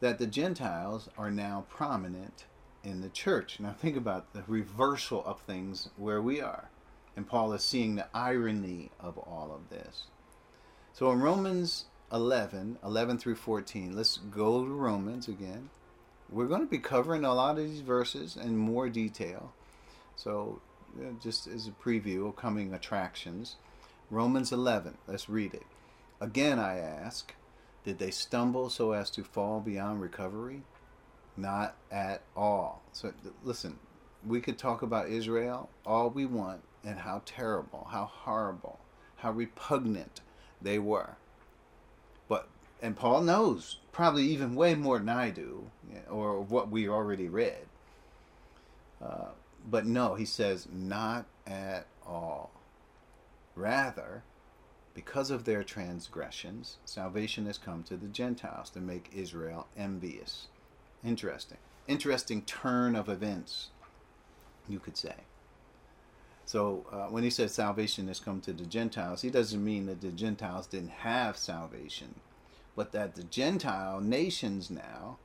[0.00, 2.46] that the Gentiles are now prominent
[2.82, 3.60] in the church.
[3.60, 6.70] Now, think about the reversal of things where we are.
[7.14, 10.04] And Paul is seeing the irony of all of this.
[10.94, 15.68] So, in Romans 11, 11 through 14, let's go to Romans again.
[16.30, 19.52] We're going to be covering a lot of these verses in more detail.
[20.16, 20.62] So,
[21.20, 23.56] just as a preview of coming attractions.
[24.10, 25.64] Romans 11, let's read it.
[26.20, 27.34] Again, I ask,
[27.84, 30.62] did they stumble so as to fall beyond recovery?
[31.36, 32.82] Not at all.
[32.92, 33.78] So, listen,
[34.26, 38.78] we could talk about Israel all we want and how terrible, how horrible,
[39.16, 40.20] how repugnant
[40.60, 41.16] they were.
[42.28, 42.48] But,
[42.80, 45.70] and Paul knows probably even way more than I do,
[46.10, 47.66] or what we already read.
[49.02, 49.30] Uh,
[49.68, 52.50] but no, he says, not at all.
[53.54, 54.22] Rather,
[54.94, 60.48] because of their transgressions, salvation has come to the Gentiles to make Israel envious.
[61.04, 61.58] Interesting.
[61.88, 63.68] Interesting turn of events,
[64.68, 65.14] you could say.
[66.44, 70.00] So uh, when he says salvation has come to the Gentiles, he doesn't mean that
[70.00, 72.16] the Gentiles didn't have salvation,
[72.76, 75.18] but that the Gentile nations now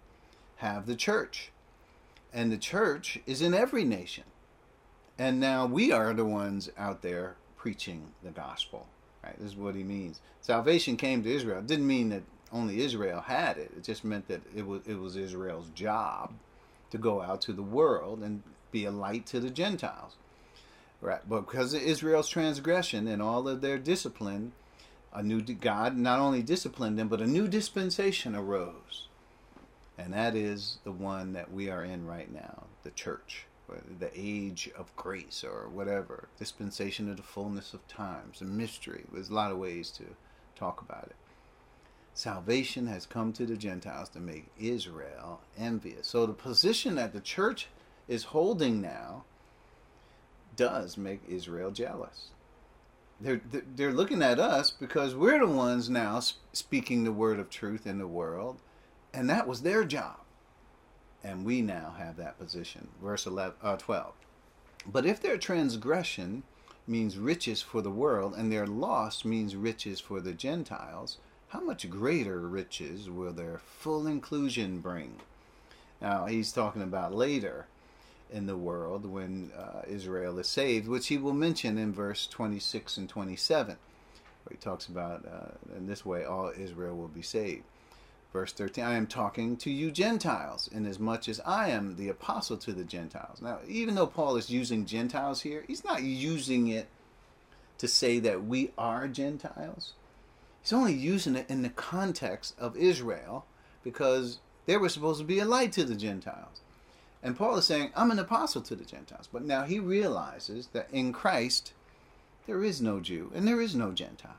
[0.58, 1.52] have the church.
[2.38, 4.26] And the church is in every nation.
[5.20, 8.88] and now we are the ones out there preaching the gospel.
[9.24, 9.38] Right?
[9.40, 10.22] This is what he means.
[10.42, 11.60] Salvation came to Israel.
[11.60, 12.24] It didn't mean that
[12.54, 13.72] only Israel had it.
[13.78, 16.34] It just meant that it was it was Israel's job
[16.92, 20.18] to go out to the world and be a light to the Gentiles.
[21.02, 21.22] Right?
[21.30, 24.54] But because of Israel's transgression and all of their discipline,
[25.14, 29.07] a new God not only disciplined them, but a new dispensation arose.
[29.98, 33.48] And that is the one that we are in right now, the church
[34.00, 39.04] the age of grace or whatever, dispensation of the fullness of times, a mystery.
[39.12, 40.04] There's a lot of ways to
[40.56, 41.16] talk about it.
[42.14, 46.08] Salvation has come to the Gentiles to make Israel envious.
[46.08, 47.68] So the position that the church
[48.08, 49.24] is holding now
[50.56, 52.30] does make Israel jealous.
[53.20, 53.42] They're,
[53.76, 56.22] they're looking at us because we're the ones now
[56.54, 58.58] speaking the word of truth in the world,
[59.18, 60.18] and that was their job
[61.24, 62.88] and we now have that position.
[63.02, 64.14] Verse 11, uh, 12.
[64.86, 66.44] But if their transgression
[66.88, 71.18] means riches for the world, and their loss means riches for the Gentiles,
[71.50, 75.20] how much greater riches will their full inclusion bring?
[76.02, 77.68] Now, he's talking about later
[78.32, 82.98] in the world when uh, Israel is saved, which he will mention in verse 26
[82.98, 83.76] and 27,
[84.44, 87.64] where he talks about uh, in this way all Israel will be saved.
[88.34, 92.74] Verse 13, I am talking to you Gentiles, inasmuch as I am the apostle to
[92.74, 93.42] the Gentiles.
[93.42, 96.88] Now, even though Paul is using Gentiles here, he's not using it
[97.78, 99.94] to say that we are Gentiles.
[100.62, 103.46] He's only using it in the context of Israel
[103.84, 106.60] because they were supposed to be a light to the Gentiles.
[107.24, 109.30] And Paul is saying, I'm an apostle to the Gentiles.
[109.32, 111.74] But now he realizes that in Christ,
[112.46, 114.36] there is no Jew and there is no Gentile.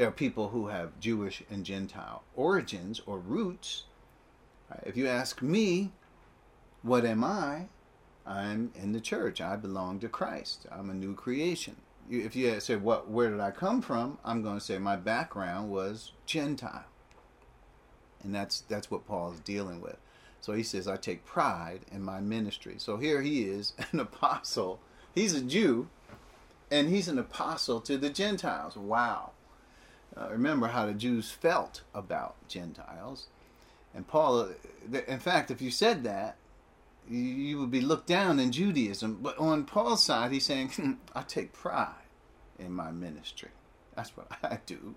[0.00, 3.84] There are people who have Jewish and Gentile origins or roots.
[4.82, 5.92] If you ask me,
[6.80, 7.66] what am I?
[8.24, 9.42] I'm in the church.
[9.42, 10.64] I belong to Christ.
[10.72, 11.76] I'm a new creation.
[12.08, 13.10] If you say, "What?
[13.10, 16.86] Where did I come from?" I'm going to say my background was Gentile,
[18.22, 19.98] and that's that's what Paul is dealing with.
[20.40, 24.80] So he says, "I take pride in my ministry." So here he is, an apostle.
[25.14, 25.90] He's a Jew,
[26.70, 28.78] and he's an apostle to the Gentiles.
[28.78, 29.32] Wow.
[30.16, 33.28] Uh, remember how the Jews felt about Gentiles.
[33.94, 36.36] And Paul, uh, in fact, if you said that,
[37.08, 39.18] you, would be looked down in Judaism.
[39.20, 41.94] But on Paul's side, he's saying, hmm, I take pride
[42.58, 43.50] in my ministry.
[43.96, 44.94] That's what I do.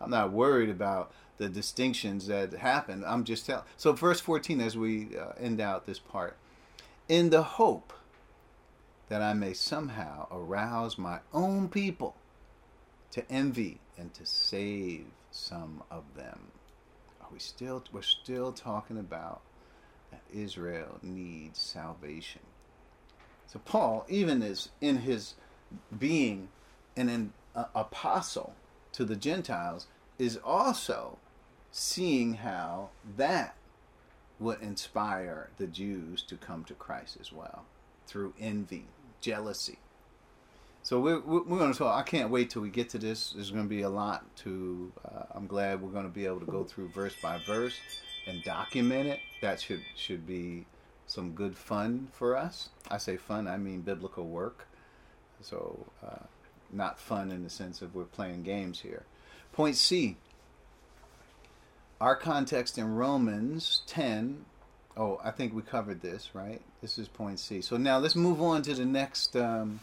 [0.00, 3.02] I'm not worried about the distinctions that happen.
[3.06, 3.64] I'm just telling.
[3.76, 6.36] So, verse 14, as we uh, end out this part,
[7.08, 7.92] in the hope
[9.08, 12.16] that I may somehow arouse my own people
[13.12, 16.38] to envy and to save some of them.
[17.20, 19.42] Are we still we're still talking about
[20.14, 22.42] that Israel needs salvation.
[23.46, 25.34] So Paul, even as in his
[25.96, 26.48] being
[26.96, 27.32] an, an
[27.74, 28.54] apostle
[28.92, 29.86] to the Gentiles,
[30.18, 31.18] is also
[31.72, 33.56] seeing how that
[34.38, 37.64] would inspire the Jews to come to Christ as well
[38.06, 38.86] through envy,
[39.20, 39.78] jealousy,
[40.84, 41.98] so we're, we're going to talk.
[41.98, 43.30] I can't wait till we get to this.
[43.30, 44.92] There's going to be a lot to.
[45.02, 47.80] Uh, I'm glad we're going to be able to go through verse by verse
[48.26, 49.20] and document it.
[49.40, 50.66] That should should be
[51.06, 52.68] some good fun for us.
[52.90, 54.68] I say fun, I mean biblical work.
[55.40, 56.26] So uh,
[56.70, 59.04] not fun in the sense of we're playing games here.
[59.52, 60.16] Point C.
[61.98, 64.44] Our context in Romans 10.
[64.98, 66.60] Oh, I think we covered this, right?
[66.82, 67.62] This is point C.
[67.62, 69.34] So now let's move on to the next.
[69.34, 69.80] Um,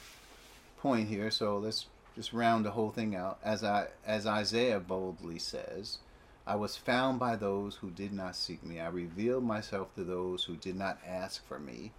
[0.81, 3.39] point here, so let's just round the whole thing out.
[3.43, 5.99] As I as Isaiah boldly says,
[6.45, 8.79] I was found by those who did not seek me.
[8.79, 11.91] I revealed myself to those who did not ask for me.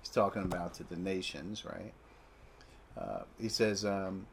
[0.00, 1.92] He's talking about to the nations, right?
[2.96, 4.26] Uh, he says, um,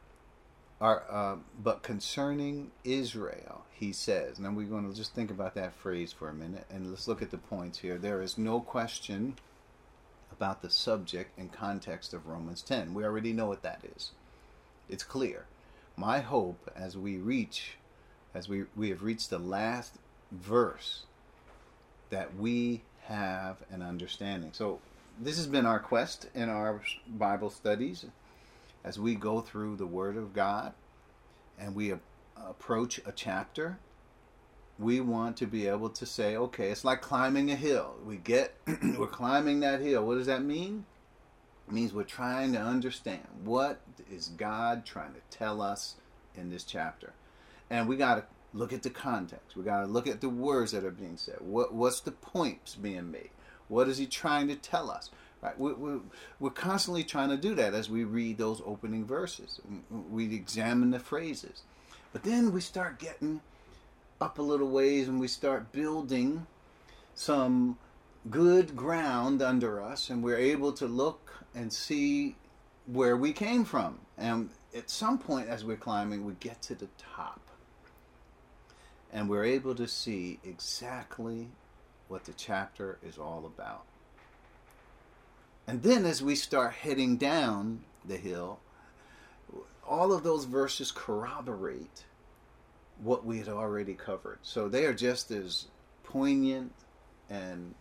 [0.80, 5.74] our, uh, but concerning Israel, he says, and we're going to just think about that
[5.74, 7.96] phrase for a minute, and let's look at the points here.
[7.96, 9.36] There is no question
[10.36, 12.94] about the subject and context of Romans 10.
[12.94, 14.10] We already know what that is.
[14.88, 15.46] It's clear.
[15.96, 17.76] My hope as we reach,
[18.34, 19.94] as we, we have reached the last
[20.30, 21.04] verse,
[22.10, 24.50] that we have an understanding.
[24.52, 24.80] So,
[25.18, 28.04] this has been our quest in our Bible studies
[28.84, 30.74] as we go through the Word of God
[31.58, 31.94] and we
[32.36, 33.78] approach a chapter
[34.78, 37.94] we want to be able to say, okay, it's like climbing a hill.
[38.04, 38.54] We get,
[38.98, 40.06] we're climbing that hill.
[40.06, 40.84] What does that mean?
[41.66, 45.96] It means we're trying to understand what is God trying to tell us
[46.34, 47.12] in this chapter.
[47.70, 49.56] And we got to look at the context.
[49.56, 51.36] We got to look at the words that are being said.
[51.40, 53.30] What, what's the points being made?
[53.68, 55.10] What is he trying to tell us?
[55.42, 55.58] Right?
[55.58, 56.00] We, we,
[56.38, 59.60] we're constantly trying to do that as we read those opening verses.
[60.10, 61.62] We examine the phrases.
[62.12, 63.40] But then we start getting
[64.20, 66.46] up a little ways and we start building
[67.14, 67.78] some
[68.30, 72.36] good ground under us and we're able to look and see
[72.86, 73.98] where we came from.
[74.16, 77.40] And at some point as we're climbing, we get to the top.
[79.12, 81.48] And we're able to see exactly
[82.08, 83.84] what the chapter is all about.
[85.66, 88.60] And then as we start heading down the hill,
[89.86, 92.04] all of those verses corroborate
[93.02, 94.38] what we had already covered.
[94.42, 95.66] So they are just as
[96.04, 96.72] poignant
[97.28, 97.74] and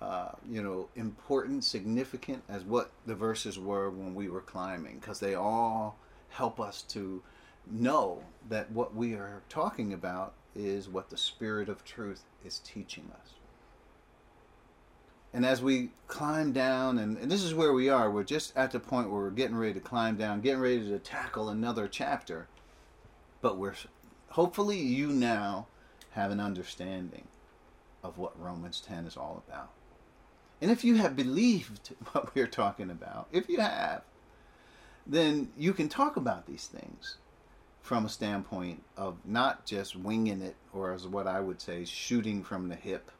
[0.00, 5.20] uh, you know important, significant as what the verses were when we were climbing, because
[5.20, 5.96] they all
[6.30, 7.22] help us to
[7.70, 13.10] know that what we are talking about is what the Spirit of Truth is teaching
[13.20, 13.34] us.
[15.34, 18.70] And as we climb down, and, and, this is where we are, we're just at
[18.70, 22.48] the point where we're getting ready to climb down, getting ready to tackle another chapter.
[23.40, 23.74] But we're
[24.32, 25.66] hopefully you now
[26.12, 27.26] have an understanding
[28.02, 29.70] of what Romans 10 is all about.
[30.60, 34.02] And if you have believed what we're talking about, if you have,
[35.06, 37.16] then you can talk about these things
[37.82, 42.44] from a standpoint of not just winging it, or as what I would say, shooting
[42.44, 43.10] from the hip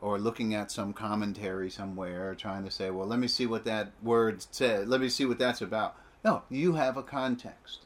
[0.00, 3.90] or looking at some commentary somewhere trying to say, well, let me see what that
[4.02, 4.88] word said.
[4.88, 5.96] Let me see what that's about.
[6.24, 7.80] No, you have a context.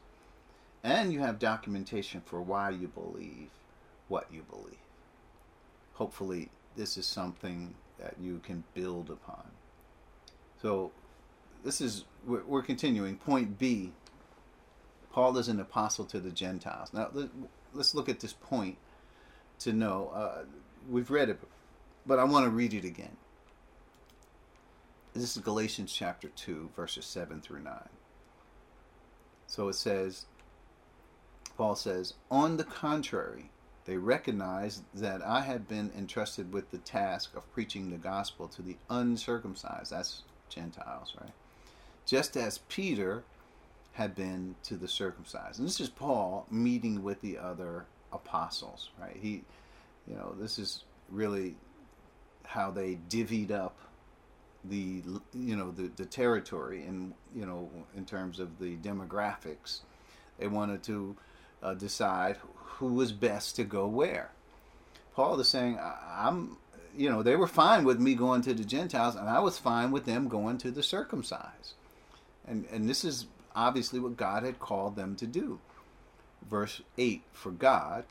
[0.83, 3.49] And you have documentation for why you believe
[4.09, 4.77] what you believe.
[5.93, 9.51] Hopefully, this is something that you can build upon.
[10.61, 10.91] So,
[11.63, 13.15] this is, we're, we're continuing.
[13.15, 13.93] Point B
[15.13, 16.91] Paul is an apostle to the Gentiles.
[16.91, 17.11] Now,
[17.71, 18.77] let's look at this point
[19.59, 20.11] to know.
[20.13, 20.45] Uh,
[20.89, 21.39] we've read it
[22.05, 23.15] but I want to read it again.
[25.13, 27.73] This is Galatians chapter 2, verses 7 through 9.
[29.45, 30.25] So it says,
[31.57, 33.49] Paul says, On the contrary,
[33.85, 38.61] they recognized that I had been entrusted with the task of preaching the gospel to
[38.61, 39.91] the uncircumcised.
[39.91, 41.33] That's Gentiles, right?
[42.05, 43.23] Just as Peter
[43.93, 45.59] had been to the circumcised.
[45.59, 49.17] And this is Paul meeting with the other apostles, right?
[49.19, 49.43] He,
[50.07, 51.55] you know, this is really
[52.45, 53.77] how they divvied up
[54.65, 55.01] the
[55.33, 59.79] you know the, the territory and you know in terms of the demographics
[60.39, 61.15] they wanted to
[61.63, 64.31] uh, decide who was best to go where.
[65.15, 66.57] Paul is saying i'm
[66.95, 69.91] you know they were fine with me going to the gentiles and i was fine
[69.91, 71.73] with them going to the circumcised.
[72.45, 75.59] And and this is obviously what god had called them to do.
[76.47, 78.05] Verse 8 for god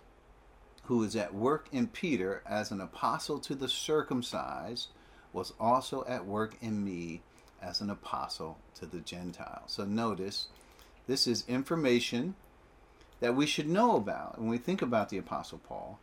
[0.84, 4.88] who is at work in Peter as an apostle to the circumcised,
[5.32, 7.22] was also at work in me
[7.62, 9.72] as an apostle to the Gentiles.
[9.72, 10.48] So notice,
[11.06, 12.34] this is information
[13.22, 16.00] that we should know about when we think about the Apostle Paul,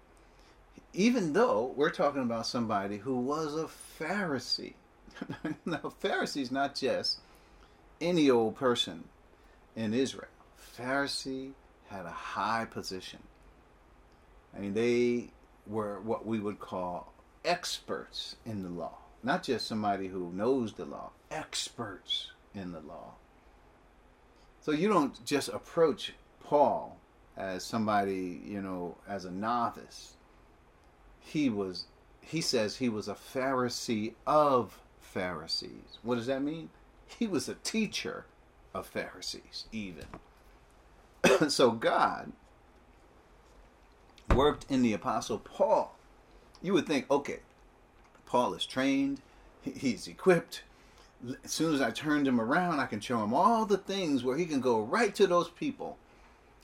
[0.94, 3.68] even though we're talking about somebody who was a
[4.00, 4.76] Pharisee.
[5.66, 7.20] now, Pharisee is not just
[8.00, 9.04] any old person
[9.76, 10.30] in Israel.
[10.78, 11.52] Pharisee
[11.90, 13.20] had a high position.
[14.56, 15.32] I mean, they
[15.68, 17.12] were what we would call
[17.44, 23.16] experts in the law, not just somebody who knows the law, experts in the law.
[24.62, 26.96] So you don't just approach Paul
[27.40, 30.18] as somebody, you know, as a novice.
[31.22, 31.86] He was,
[32.22, 35.98] he says he was a Pharisee of Pharisees.
[36.04, 36.70] What does that mean?
[37.08, 38.26] He was a teacher
[38.74, 40.06] of Pharisees, even.
[41.50, 42.34] so God
[44.36, 45.96] worked in the Apostle Paul,
[46.62, 47.40] you would think, okay,
[48.26, 49.22] Paul is trained,
[49.64, 50.64] he's equipped.
[51.44, 54.38] As soon as I turned him around, I can show him all the things where
[54.38, 55.98] he can go right to those people.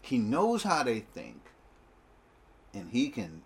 [0.05, 1.41] He knows how they think,
[2.75, 3.41] and he can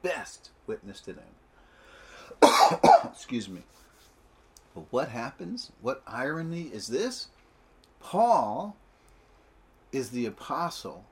[0.00, 2.40] best witness to them.
[3.04, 3.60] Excuse me.
[4.74, 5.72] But what happens?
[5.82, 7.28] What irony is this?
[8.00, 8.76] Paul
[9.92, 11.04] is the apostle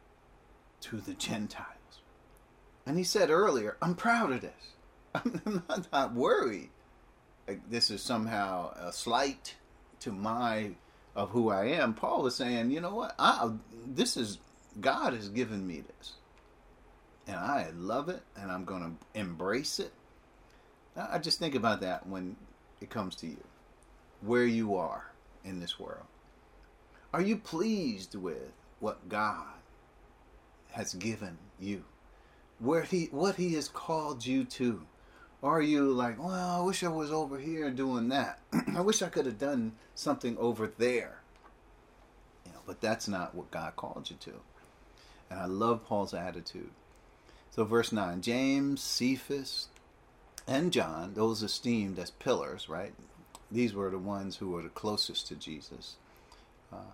[0.80, 1.66] to the Gentiles.
[2.86, 4.72] And he said earlier, I'm proud of this.
[5.14, 6.70] I'm not, not worried.
[7.46, 9.56] Like this is somehow a slight
[10.00, 10.70] to my
[11.14, 11.92] of who I am.
[11.92, 13.14] Paul was saying, you know what?
[13.18, 13.50] I,
[13.86, 14.38] this is
[14.80, 16.12] God has given me this,
[17.26, 19.92] and I love it, and I'm going to embrace it.
[20.96, 22.36] I just think about that when
[22.80, 23.42] it comes to you,
[24.20, 25.12] where you are
[25.44, 26.06] in this world.
[27.12, 29.46] Are you pleased with what God
[30.72, 31.84] has given you?
[32.58, 34.82] where he what he has called you to
[35.42, 38.40] Or are you like, well, I wish I was over here doing that.
[38.74, 41.20] I wish I could have done something over there.
[42.44, 44.32] You know, but that's not what God called you to.
[45.30, 46.70] And I love Paul's attitude.
[47.50, 49.68] So verse 9, James, Cephas,
[50.46, 52.94] and John, those esteemed as pillars, right?
[53.50, 55.96] These were the ones who were the closest to Jesus.
[56.72, 56.92] Uh,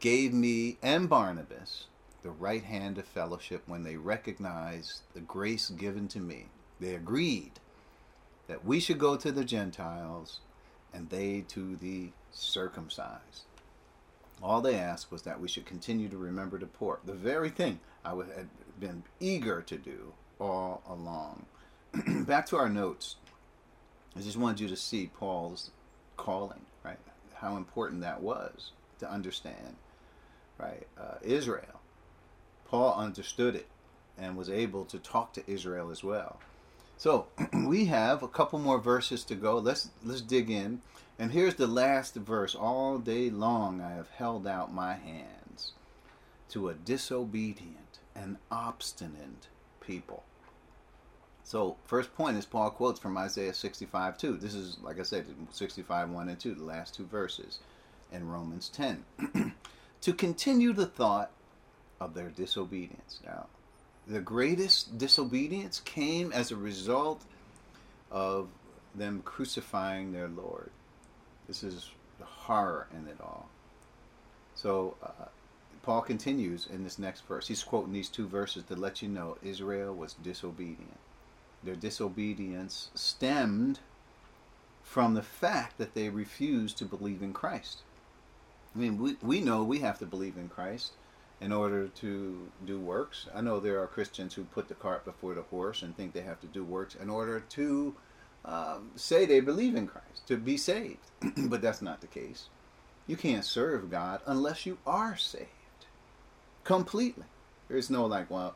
[0.00, 1.86] gave me and Barnabas
[2.22, 6.46] the right hand of fellowship when they recognized the grace given to me.
[6.80, 7.52] They agreed
[8.48, 10.40] that we should go to the Gentiles
[10.92, 13.44] and they to the circumcised.
[14.42, 17.78] All they asked was that we should continue to remember the poor, the very thing
[18.04, 18.48] I had
[18.80, 21.46] been eager to do all along.
[22.26, 23.16] Back to our notes.
[24.16, 25.70] I just wanted you to see Paul's
[26.16, 26.98] calling, right?
[27.34, 29.76] How important that was to understand,
[30.58, 30.86] right?
[31.00, 31.80] Uh, Israel.
[32.64, 33.68] Paul understood it
[34.18, 36.40] and was able to talk to Israel as well.
[36.96, 37.26] So
[37.66, 39.58] we have a couple more verses to go.
[39.58, 40.80] Let's let's dig in.
[41.22, 42.56] And here's the last verse.
[42.56, 45.70] All day long I have held out my hands
[46.48, 49.46] to a disobedient and obstinate
[49.80, 50.24] people.
[51.44, 54.36] So first point is Paul quotes from Isaiah 65 2.
[54.36, 57.60] This is like I said, 65 1 and 2, the last two verses
[58.10, 59.04] in Romans 10.
[60.00, 61.30] to continue the thought
[62.00, 63.20] of their disobedience.
[63.24, 63.46] Now,
[64.08, 67.22] the greatest disobedience came as a result
[68.10, 68.48] of
[68.92, 70.72] them crucifying their Lord.
[71.52, 73.50] This is the horror in it all.
[74.54, 75.26] So, uh,
[75.82, 77.46] Paul continues in this next verse.
[77.46, 80.98] He's quoting these two verses to let you know Israel was disobedient.
[81.62, 83.80] Their disobedience stemmed
[84.82, 87.82] from the fact that they refused to believe in Christ.
[88.74, 90.92] I mean, we, we know we have to believe in Christ
[91.38, 93.26] in order to do works.
[93.34, 96.22] I know there are Christians who put the cart before the horse and think they
[96.22, 97.94] have to do works in order to
[98.44, 100.98] um, say they believe in Christ, to be saved.
[101.36, 102.48] but that's not the case.
[103.06, 105.48] You can't serve God unless you are saved
[106.64, 107.24] completely.
[107.68, 108.54] There's no like, well,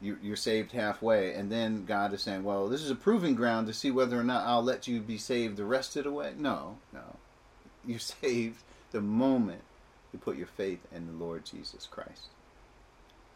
[0.00, 3.66] you, you're saved halfway, and then God is saying, well, this is a proving ground
[3.68, 6.32] to see whether or not I'll let you be saved the rest of the way.
[6.36, 7.16] No, no.
[7.86, 9.62] You're saved the moment
[10.12, 12.28] you put your faith in the Lord Jesus Christ.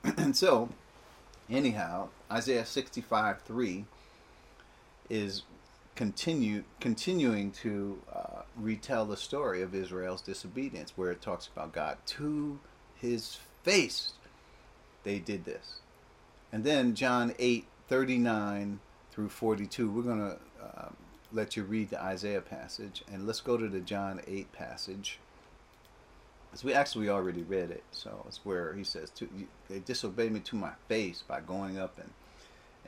[0.19, 0.69] and so,
[1.49, 3.85] anyhow, Isaiah 65 3
[5.09, 5.43] is
[5.97, 11.99] continue continuing to uh, retell the story of Israel's disobedience, where it talks about God
[12.07, 12.61] to
[12.95, 14.13] his face.
[15.05, 15.81] They did this.
[16.53, 18.81] And then John 8 39
[19.13, 20.89] through 42, we're going to uh,
[21.33, 23.05] let you read the Isaiah passage.
[23.13, 25.19] And let's go to the John 8 passage
[26.55, 29.29] So we actually already read it, so it's where he says, to,
[29.69, 32.11] "They disobeyed me to my face by going up and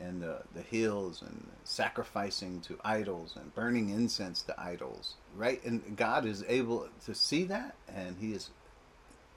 [0.00, 5.96] and uh, the hills and sacrificing to idols and burning incense to idols." Right, and
[5.96, 8.50] God is able to see that, and He is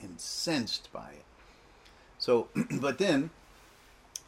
[0.01, 1.25] incensed by it.
[2.17, 3.29] So, but then,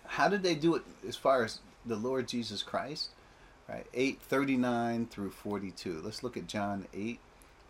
[0.06, 3.10] how did they do it as far as the Lord Jesus Christ?
[3.68, 6.02] Right, eight thirty nine through forty two.
[6.04, 7.20] Let's look at John eight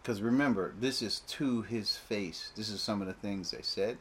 [0.04, 2.52] because remember, this is to his face.
[2.58, 3.98] This is some of the things they said.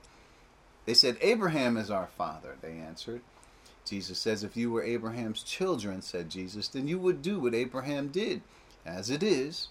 [0.84, 3.20] They said, Abraham is our father, they answered.
[3.84, 8.08] Jesus says, If you were Abraham's children, said Jesus, then you would do what Abraham
[8.08, 8.42] did.
[8.86, 9.68] As it is,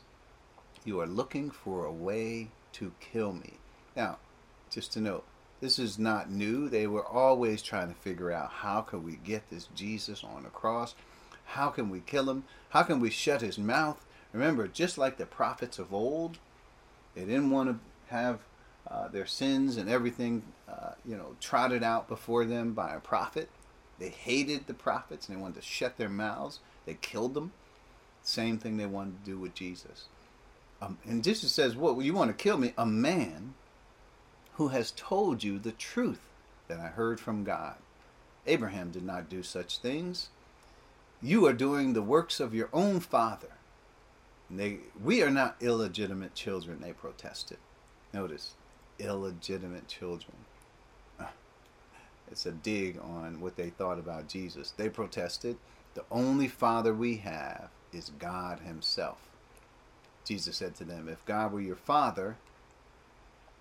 [0.83, 3.53] you are looking for a way to kill me.
[3.95, 4.17] Now,
[4.69, 5.25] just to note,
[5.59, 6.69] this is not new.
[6.69, 10.49] They were always trying to figure out how can we get this Jesus on the
[10.49, 10.95] cross?
[11.45, 12.45] How can we kill him?
[12.69, 14.03] How can we shut his mouth?
[14.33, 16.39] Remember, just like the prophets of old,
[17.15, 18.39] they didn't want to have
[18.89, 23.49] uh, their sins and everything, uh, you know, trotted out before them by a prophet.
[24.01, 26.59] They hated the prophets and they wanted to shut their mouths.
[26.87, 27.51] They killed them.
[28.23, 30.05] Same thing they wanted to do with Jesus.
[30.81, 32.73] Um, and Jesus says, "What well, you want to kill me?
[32.79, 33.53] A man
[34.53, 36.21] who has told you the truth
[36.67, 37.75] that I heard from God.
[38.47, 40.29] Abraham did not do such things.
[41.21, 43.49] You are doing the works of your own father."
[44.49, 47.59] They, we are not illegitimate children, they protested.
[48.13, 48.55] Notice,
[48.99, 50.33] illegitimate children.
[52.31, 54.71] It's a dig on what they thought about Jesus.
[54.71, 55.57] They protested,
[55.93, 59.17] the only father we have is God Himself.
[60.23, 62.37] Jesus said to them, If God were your father,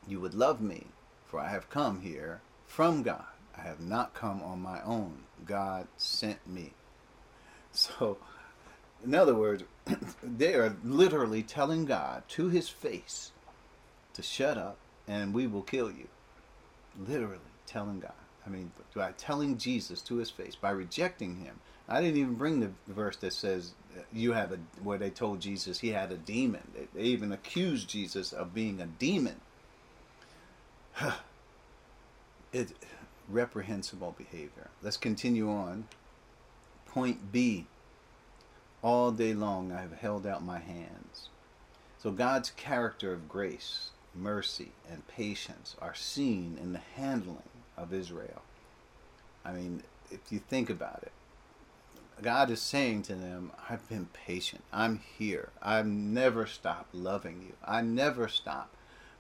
[0.07, 0.87] you would love me,
[1.27, 3.25] for I have come here from God.
[3.57, 5.25] I have not come on my own.
[5.45, 6.73] God sent me.
[7.73, 8.19] So,
[9.05, 9.63] in other words,
[10.25, 13.31] they are literally telling God to his face
[14.15, 16.09] to shut up and we will kill you.
[16.99, 18.20] Literally telling God.
[18.51, 21.61] I mean, by telling Jesus to his face, by rejecting him.
[21.89, 23.75] I didn't even bring the verse that says
[24.13, 26.63] you have a where they told Jesus he had a demon.
[26.75, 29.37] They, they even accused Jesus of being a demon.
[32.53, 32.73] it
[33.29, 34.71] reprehensible behavior.
[34.83, 35.87] Let's continue on.
[36.87, 37.67] Point B.
[38.83, 41.29] All day long I have held out my hands.
[41.99, 47.50] So God's character of grace, mercy, and patience are seen in the handling
[47.81, 48.43] of Israel.
[49.45, 51.13] I mean, if you think about it,
[52.23, 54.63] God is saying to them, I've been patient.
[54.73, 55.49] I'm here.
[55.63, 57.55] I've never stopped loving you.
[57.65, 58.71] I never stop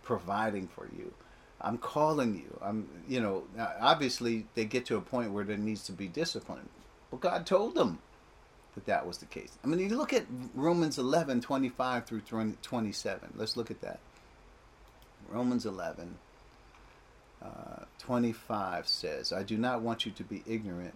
[0.02, 1.14] providing for you.
[1.62, 2.58] I'm calling you.
[2.62, 3.44] I'm, you know,
[3.80, 6.68] obviously they get to a point where there needs to be discipline.
[7.10, 8.00] But God told them
[8.74, 9.56] that that was the case.
[9.64, 12.22] I mean, you look at Romans 11, 25 through
[12.62, 13.32] 27.
[13.34, 14.00] Let's look at that.
[15.28, 16.16] Romans 11,
[17.42, 20.94] uh, 25 says, I do not want you to be ignorant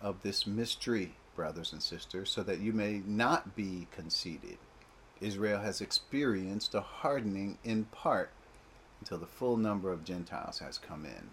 [0.00, 4.58] of this mystery, brothers and sisters, so that you may not be conceited.
[5.20, 8.30] Israel has experienced a hardening in part
[9.00, 11.30] until the full number of Gentiles has come in.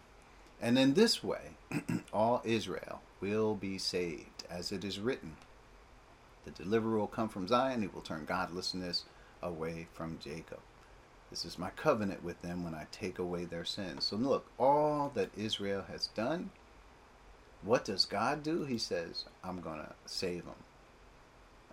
[0.61, 1.57] And in this way,
[2.13, 5.35] all Israel will be saved, as it is written.
[6.45, 9.03] The deliverer will come from Zion, he will turn godlessness
[9.41, 10.59] away from Jacob.
[11.33, 14.03] This is my covenant with them when I take away their sins.
[14.03, 16.51] So look, all that Israel has done,
[17.63, 18.65] what does God do?
[18.65, 20.53] He says, I'm going to save them.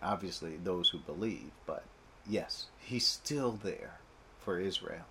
[0.03, 1.85] Obviously, those who believe, but
[2.27, 3.99] yes, he's still there
[4.41, 5.05] for Israel.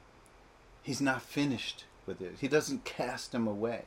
[0.81, 2.37] He's not finished with it.
[2.41, 3.83] He doesn't cast them away.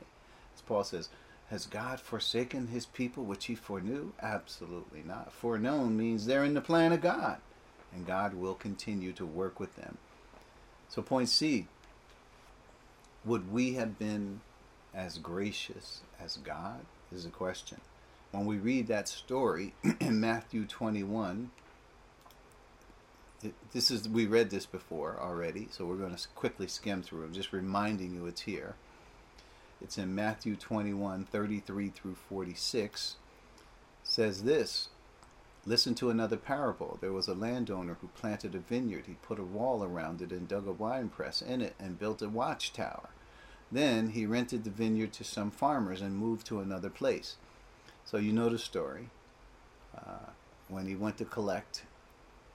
[0.55, 1.09] As Paul says,
[1.49, 4.13] has God forsaken his people which he foreknew?
[4.21, 5.33] Absolutely not.
[5.33, 7.39] Foreknown means they're in the plan of God,
[7.93, 9.97] and God will continue to work with them.
[10.93, 11.65] So, point C
[13.25, 14.41] would we have been
[14.93, 16.85] as gracious as God?
[17.11, 17.81] Is the question.
[18.29, 21.49] When we read that story in Matthew 21,
[23.71, 27.31] this is we read this before already, so we're going to quickly skim through it.
[27.31, 28.75] Just reminding you it's here.
[29.81, 33.15] It's in Matthew 21, 33 through 46.
[34.03, 34.89] Says this
[35.65, 36.97] Listen to another parable.
[36.99, 39.05] There was a landowner who planted a vineyard.
[39.07, 42.21] He put a wall around it and dug a wine press in it and built
[42.21, 43.09] a watchtower.
[43.71, 47.37] Then he rented the vineyard to some farmers and moved to another place.
[48.03, 49.09] So you know the story.
[49.97, 50.31] Uh,
[50.67, 51.83] when he went to collect,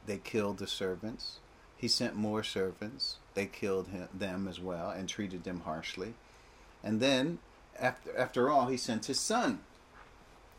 [0.05, 1.39] they killed the servants.
[1.79, 3.17] He sent more servants.
[3.33, 6.13] They killed him, them as well and treated them harshly.
[6.85, 7.39] And then,
[7.79, 9.61] after, after all, he sent his son.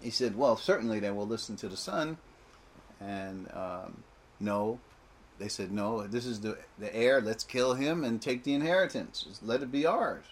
[0.02, 2.18] He said, Well, certainly they will listen to the son
[3.00, 4.04] and um,
[4.40, 4.80] no,
[5.40, 7.22] they said, no, this is the, the heir.
[7.22, 9.26] Let's kill him and take the inheritance.
[9.28, 10.26] Just let it be ours.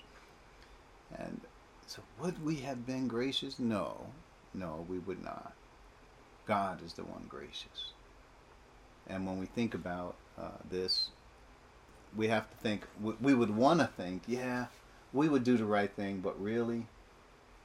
[1.17, 1.41] And
[1.85, 3.57] so, would we have been gracious?
[3.57, 4.07] No,
[4.53, 5.53] no, we would not.
[6.45, 7.93] God is the one gracious.
[9.07, 11.09] And when we think about uh, this,
[12.15, 12.83] we have to think,
[13.21, 14.65] we would want to think, yeah,
[15.13, 16.85] we would do the right thing, but really,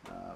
[0.09, 0.35] uh,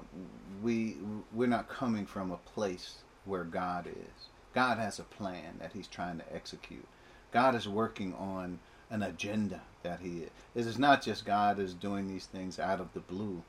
[0.62, 0.96] we,
[1.32, 4.28] we're not coming from a place where God is.
[4.56, 6.86] God has a plan that He's trying to execute.
[7.30, 10.30] God is working on an agenda that He is.
[10.54, 13.42] It is not just God is doing these things out of the blue.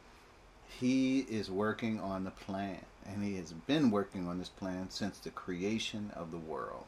[0.67, 5.17] He is working on the plan, and He has been working on this plan since
[5.17, 6.83] the creation of the world.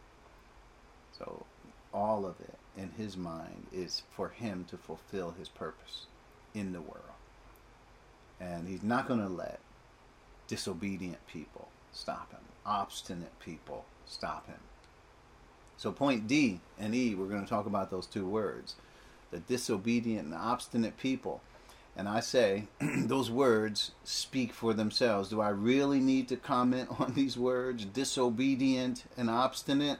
[1.17, 1.45] So,
[1.93, 6.07] all of it in His mind is for Him to fulfill His purpose
[6.53, 7.15] in the world.
[8.41, 9.61] And He's not going to let
[10.49, 14.59] disobedient people stop Him, obstinate people stop him.
[15.77, 18.75] So, point D and E, we're going to talk about those two words
[19.31, 21.41] the disobedient and obstinate people.
[21.95, 25.29] And I say, those words speak for themselves.
[25.29, 29.99] Do I really need to comment on these words, disobedient and obstinate?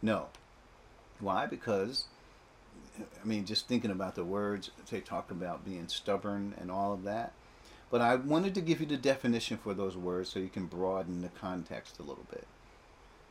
[0.00, 0.26] No.
[1.18, 1.46] Why?
[1.46, 2.04] Because,
[2.98, 7.02] I mean, just thinking about the words, they talk about being stubborn and all of
[7.04, 7.32] that.
[7.90, 11.22] But I wanted to give you the definition for those words so you can broaden
[11.22, 12.46] the context a little bit.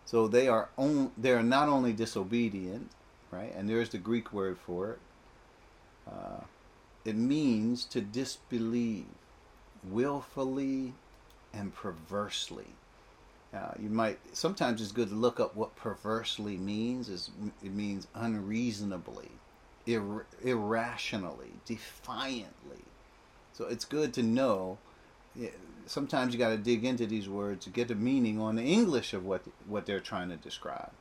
[0.06, 2.92] So they are on, they are not only disobedient,
[3.32, 3.54] right?
[3.56, 5.00] And there's the Greek word for it.
[6.08, 6.46] Uh,
[7.06, 9.08] it means to disbelieve
[9.84, 10.94] willfully
[11.54, 12.76] and perversely.
[13.54, 17.10] Uh, you might sometimes it's good to look up what perversely means.
[17.10, 17.32] Is
[17.62, 19.32] it means unreasonably,
[19.88, 22.84] ir- irrationally, defiantly.
[23.54, 24.80] So it's good to know
[25.88, 29.14] sometimes you got to dig into these words to get the meaning on the English
[29.14, 30.92] of what what they're trying to describe.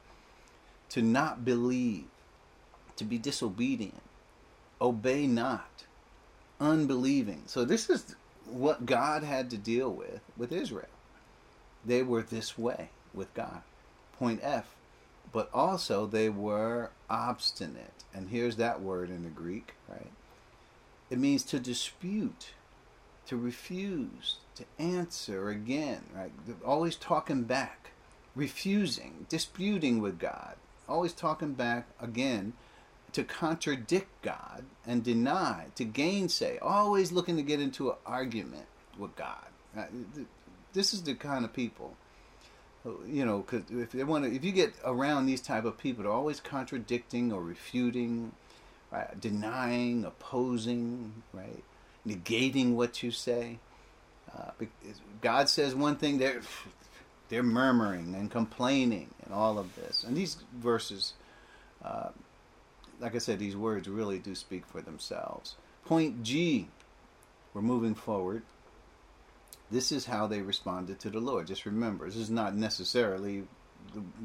[0.91, 2.05] To not believe,
[2.97, 4.03] to be disobedient,
[4.81, 5.85] obey not,
[6.61, 7.43] unbelieving.
[7.47, 8.15] So this is
[8.47, 10.87] what God had to deal with with Israel.
[11.85, 13.63] They were this way with God.
[14.19, 14.75] Point F.
[15.33, 18.05] But also they were obstinate.
[18.15, 20.13] And here's that word in the Greek, right?
[21.11, 22.53] It means to dispute,
[23.27, 26.33] to refuse, to answer again, right?
[26.65, 27.91] Always talking back,
[28.35, 30.57] refusing, disputing with God,
[30.89, 32.53] always talking back again
[33.13, 38.67] to contradict God and deny, to gainsay, always looking to get into an argument
[38.99, 39.47] with God.
[39.77, 39.85] Uh,
[40.73, 41.97] this is the kind of people,
[42.85, 45.79] uh, you know, because if they want to, if you get around these type of
[45.79, 48.33] people, they're always contradicting or refuting,
[48.91, 49.21] right?
[49.21, 51.63] denying, opposing, right,
[52.07, 53.59] negating what you say.
[54.33, 54.51] Uh,
[55.21, 56.43] God says one thing, they're
[57.29, 60.05] they're murmuring and complaining and all of this.
[60.05, 61.15] And these verses.
[61.83, 62.11] Uh,
[63.01, 65.57] like I said, these words really do speak for themselves.
[65.85, 66.69] Point G,
[67.53, 68.43] we're moving forward.
[69.71, 71.47] This is how they responded to the Lord.
[71.47, 73.45] Just remember, this is not necessarily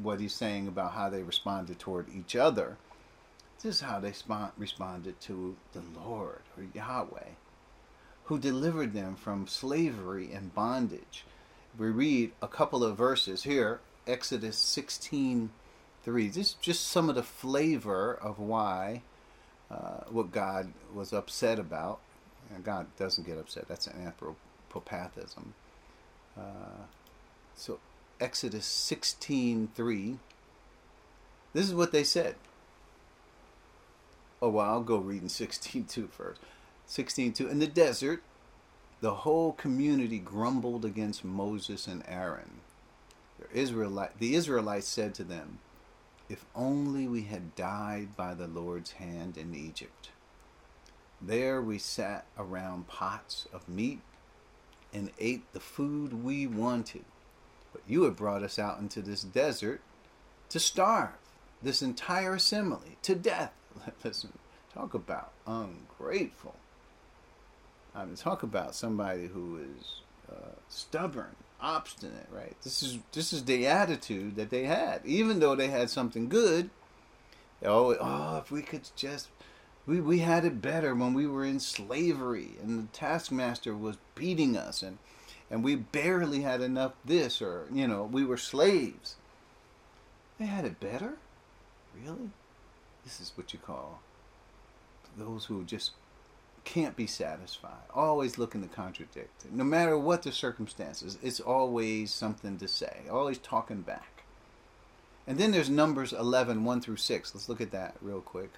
[0.02, 2.76] what he's saying about how they responded toward each other.
[3.62, 4.12] This is how they
[4.56, 7.30] responded to the Lord or Yahweh,
[8.30, 11.24] who delivered them from slavery and bondage.
[11.76, 15.50] We read a couple of verses here, Exodus 16
[16.04, 16.30] three.
[16.30, 19.02] Just just some of the flavor of why
[19.68, 21.98] uh, what God was upset about.
[22.54, 23.66] And God doesn't get upset.
[23.66, 24.12] That's an
[24.72, 25.46] anthropopathism.
[26.38, 26.84] Uh,
[27.56, 27.80] so
[28.20, 30.18] Exodus sixteen three.
[31.52, 32.36] This is what they said.
[34.40, 36.40] Oh well, I'll go reading 16.2 first.
[36.90, 37.48] 16.2.
[37.48, 38.22] In the desert,
[39.00, 42.60] the whole community grumbled against Moses and Aaron.
[43.38, 45.60] The, Israelite, the Israelites said to them,
[46.28, 50.10] if only we had died by the Lord's hand in Egypt.
[51.20, 54.00] There we sat around pots of meat
[54.92, 57.04] and ate the food we wanted.
[57.72, 59.80] But you have brought us out into this desert
[60.48, 61.10] to starve
[61.62, 63.52] this entire assembly to death.
[64.04, 64.32] Listen,
[64.74, 66.56] talk about ungrateful.
[67.94, 72.56] I mean, talk about somebody who is uh, stubborn obstinate, right?
[72.62, 75.00] This is this is the attitude that they had.
[75.04, 76.70] Even though they had something good,
[77.64, 79.28] always, oh, if we could just
[79.86, 84.56] we, we had it better when we were in slavery and the taskmaster was beating
[84.56, 84.98] us and
[85.50, 89.16] and we barely had enough this or you know, we were slaves.
[90.38, 91.14] They had it better?
[92.02, 92.30] Really?
[93.04, 94.00] This is what you call
[95.18, 95.90] those who just
[96.70, 99.44] can't be satisfied, always looking to contradict.
[99.50, 104.22] No matter what the circumstances, it's always something to say, always talking back.
[105.26, 107.34] And then there's Numbers 11, 1 through 6.
[107.34, 108.52] Let's look at that real quick.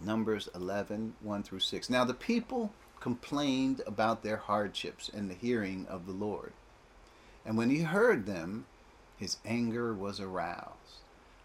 [0.00, 1.90] Numbers 11, 1 through 6.
[1.90, 6.52] Now the people complained about their hardships in the hearing of the Lord.
[7.46, 8.66] And when he heard them,
[9.16, 10.99] his anger was aroused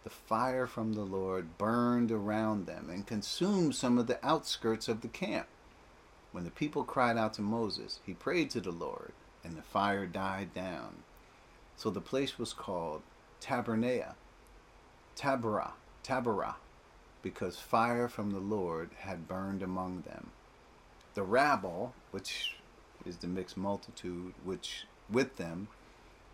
[0.06, 5.02] the fire from the Lord burned around them and consumed some of the outskirts of
[5.02, 5.48] the camp.
[6.32, 10.06] When the people cried out to Moses, he prayed to the Lord, and the fire
[10.06, 10.98] died down.
[11.76, 13.02] So the place was called
[13.42, 14.14] Tabernae,
[15.16, 15.72] Taberah,
[16.04, 16.58] Taberah,
[17.24, 20.30] because fire from the Lord had burned among them.
[21.16, 22.58] The rabble, which
[23.08, 25.68] is the mixed multitude, which with them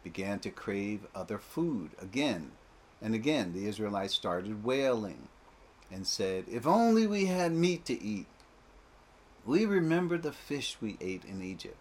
[0.04, 1.92] began to crave other food.
[2.02, 2.52] Again,
[3.02, 5.28] and again, the Israelites started wailing
[5.91, 8.28] and said, If only we had meat to eat.
[9.45, 11.78] We remember the fish we ate in Egypt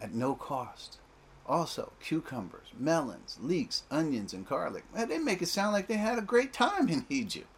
[0.00, 0.98] at no cost.
[1.46, 4.84] Also, cucumbers, melons, leeks, onions, and garlic.
[4.94, 7.48] Man, they make it sound like they had a great time in Egypt.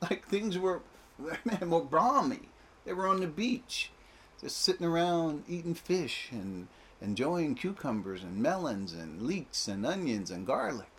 [0.00, 0.80] Like things were,
[1.44, 2.48] man, more balmy.
[2.84, 3.90] They were on the beach,
[4.40, 6.68] just sitting around eating fish and
[7.02, 10.90] enjoying cucumbers and melons and leeks and onions and garlic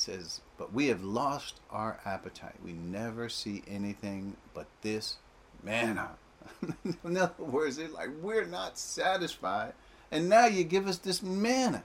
[0.00, 2.56] says, But we have lost our appetite.
[2.64, 5.16] We never see anything but this
[5.62, 6.12] manna.
[7.04, 9.74] In other words, it's like we're not satisfied.
[10.10, 11.84] And now you give us this manna.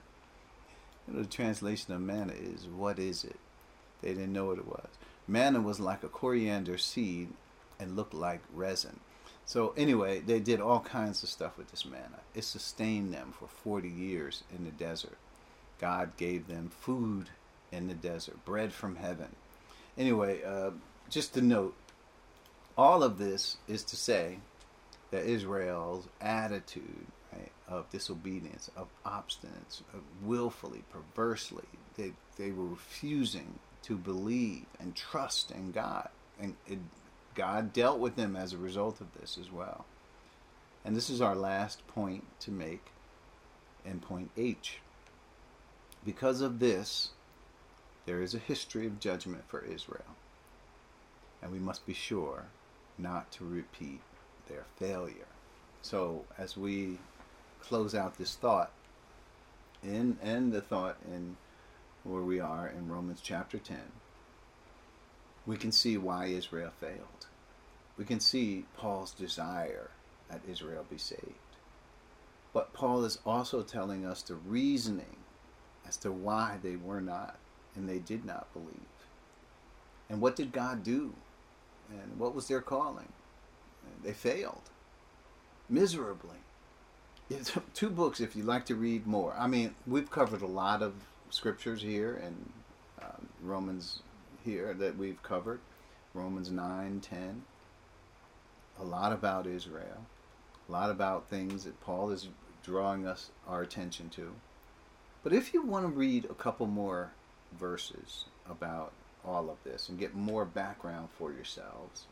[1.07, 3.38] You know, the translation of manna is, What is it?
[4.01, 4.88] They didn't know what it was.
[5.28, 7.30] Manna was like a coriander seed
[7.80, 8.99] and looked like resin.
[9.47, 12.22] So, anyway, they did all kinds of stuff with this manna.
[12.34, 15.18] It sustained them for 40 years in the desert.
[15.80, 17.30] God gave them food
[17.72, 19.36] in the desert, bread from heaven.
[19.97, 20.72] Anyway, uh,
[21.09, 21.76] just to note,
[22.78, 24.39] all of this is to say
[25.11, 31.66] that Israel's attitude right, of disobedience, of obstinance, of willfully, perversely,
[31.97, 36.09] they, they were refusing to believe and trust in God.
[36.39, 36.80] And it,
[37.34, 39.86] God dealt with them as a result of this as well.
[40.84, 42.86] And this is our last point to make
[43.86, 44.80] in point H.
[46.03, 47.09] Because of this,
[48.06, 50.16] there is a history of judgment for Israel.
[51.41, 52.45] And we must be sure
[52.97, 54.01] not to repeat
[54.47, 55.28] their failure.
[55.82, 56.99] So, as we
[57.62, 58.72] close out this thought,
[59.84, 61.38] in and the thought in
[62.03, 63.78] where we are in Romans chapter 10,
[65.45, 67.28] we can see why Israel failed.
[67.97, 69.91] We can see Paul's desire
[70.30, 71.22] that Israel be saved.
[72.53, 75.18] But Paul is also telling us the reasoning
[75.88, 77.38] as to why they were not
[77.76, 78.80] and they did not believe.
[80.09, 81.13] And what did God do?
[81.89, 83.11] And what was their calling?
[84.03, 84.69] They failed
[85.69, 86.38] miserably.
[87.73, 89.34] Two books if you'd like to read more.
[89.38, 90.93] I mean, we've covered a lot of
[91.30, 92.51] scriptures here and
[93.01, 94.01] um, Romans
[94.43, 95.59] here that we've covered.
[96.13, 97.43] Romans 9, 10.
[98.80, 100.05] A lot about Israel.
[100.67, 102.30] A lot about things that Paul is
[102.63, 104.34] drawing us our attention to.
[105.23, 107.11] But if you want to read a couple more
[107.59, 108.93] verses about
[109.25, 112.05] all of this and get more background for yourselves,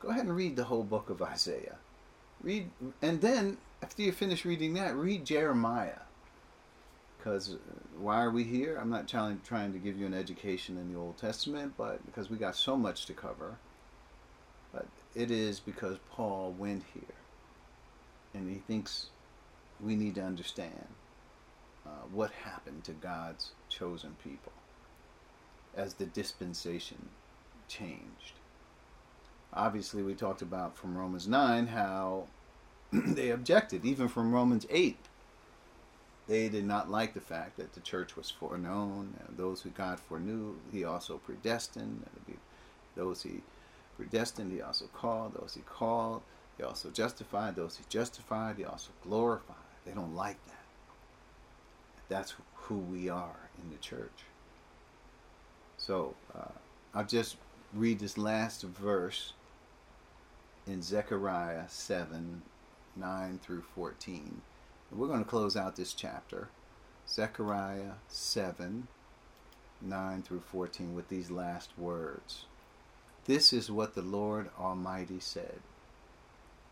[0.00, 1.76] go ahead and read the whole book of Isaiah.
[2.42, 2.70] Read,
[3.02, 6.00] and then after you finish reading that, read Jeremiah.
[7.18, 7.56] Because uh,
[7.98, 8.78] why are we here?
[8.80, 12.30] I'm not trying, trying to give you an education in the Old Testament, but because
[12.30, 13.56] we got so much to cover.
[14.72, 17.02] But it is because Paul went here.
[18.32, 19.06] And he thinks
[19.80, 20.86] we need to understand
[21.90, 24.52] uh, what happened to God's chosen people
[25.76, 27.08] as the dispensation
[27.68, 28.34] changed.
[29.52, 32.26] Obviously, we talked about from Romans 9 how
[32.92, 34.96] they objected, even from Romans 8.
[36.28, 39.14] They did not like the fact that the church was foreknown.
[39.36, 42.06] Those who God foreknew, he also predestined.
[42.94, 43.42] Those he
[43.96, 45.34] predestined, he also called.
[45.34, 46.22] Those he called,
[46.56, 47.56] he also justified.
[47.56, 49.56] Those he justified, he also glorified.
[49.84, 50.59] They don't like that.
[52.10, 54.24] That's who we are in the church.
[55.78, 56.50] So uh,
[56.92, 57.36] I'll just
[57.72, 59.32] read this last verse
[60.66, 62.42] in Zechariah 7
[62.96, 64.42] 9 through 14.
[64.92, 66.48] We're going to close out this chapter,
[67.08, 68.88] Zechariah 7
[69.80, 72.44] 9 through 14, with these last words.
[73.26, 75.60] This is what the Lord Almighty said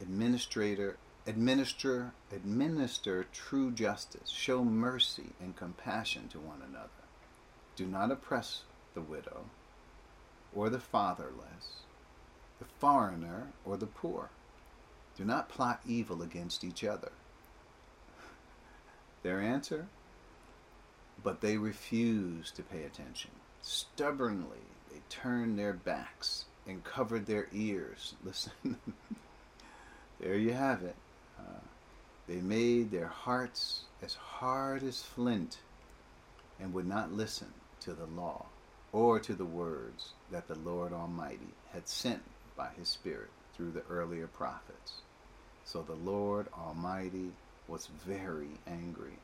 [0.01, 0.97] Administrator,
[1.29, 6.89] administer, administer true justice, show mercy and compassion to one another.
[7.77, 8.63] Do not oppress
[8.95, 9.45] the widow,
[10.55, 11.85] or the fatherless,
[12.59, 14.31] the foreigner, or the poor.
[15.17, 17.13] Do not plot evil against each other.
[19.23, 19.87] Their answer?
[21.23, 23.33] But they refused to pay attention.
[23.61, 28.15] Stubbornly, they turned their backs and covered their ears.
[28.25, 28.53] Listen,
[30.21, 30.97] there you have it.
[32.29, 35.59] They made their hearts as hard as flint
[36.61, 37.49] and would not listen
[37.81, 38.45] to the law
[38.93, 42.23] or to the words that the Lord Almighty had sent
[42.55, 45.01] by his Spirit through the earlier prophets.
[45.65, 47.31] So the Lord Almighty
[47.67, 49.19] was very angry.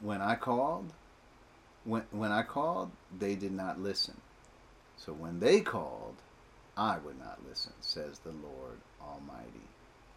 [0.00, 0.90] When I called,
[1.84, 4.16] when, when I called, they did not listen.
[4.96, 6.14] So when they called,
[6.76, 9.68] I would not listen, says the Lord Almighty.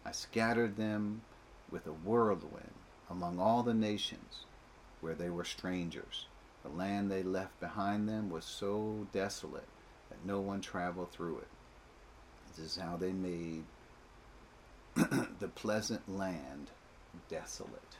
[0.04, 1.22] I scattered them
[1.70, 2.74] with a whirlwind
[3.10, 4.44] among all the nations
[5.00, 6.26] where they were strangers.
[6.62, 9.68] The land they left behind them was so desolate
[10.08, 11.48] that no one traveled through it.
[12.48, 13.64] This is how they made
[14.94, 16.70] the pleasant land
[17.28, 17.96] desolate.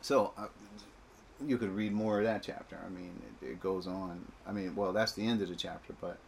[0.00, 0.46] So uh,
[1.44, 2.78] you could read more of that chapter.
[2.84, 4.24] I mean, it, it, goes on.
[4.46, 6.18] I mean, well, that's the end of the chapter, but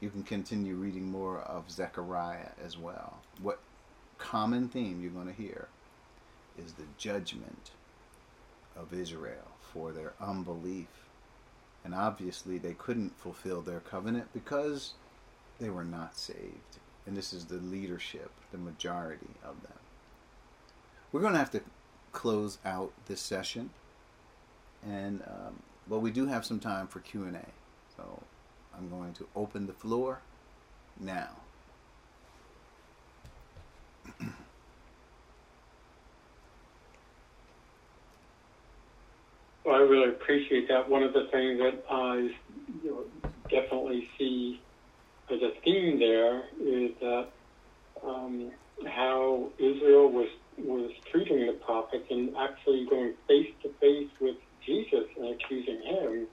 [0.00, 3.18] you can continue reading more of Zechariah as well.
[3.42, 3.60] What
[4.24, 5.68] common theme you're going to hear
[6.58, 7.70] is the judgment
[8.76, 10.88] of Israel for their unbelief.
[11.84, 14.94] And obviously, they couldn't fulfill their covenant because
[15.60, 19.72] they were not saved and this is the leadership, the majority of them.
[21.12, 21.62] We're going to have to
[22.12, 23.70] close out this session,
[24.82, 27.46] and um, but we do have some time for Q and A.
[27.96, 28.22] So
[28.76, 30.20] I'm going to open the floor
[30.98, 31.30] now.
[39.64, 40.88] Well, I really appreciate that.
[40.88, 42.16] One of the things that I
[42.82, 44.60] you know, definitely see
[45.30, 47.28] as a theme there is that
[48.06, 48.50] um,
[48.86, 50.28] how Israel was
[50.58, 56.26] was treating the prophets and actually going face to face with Jesus and accusing him.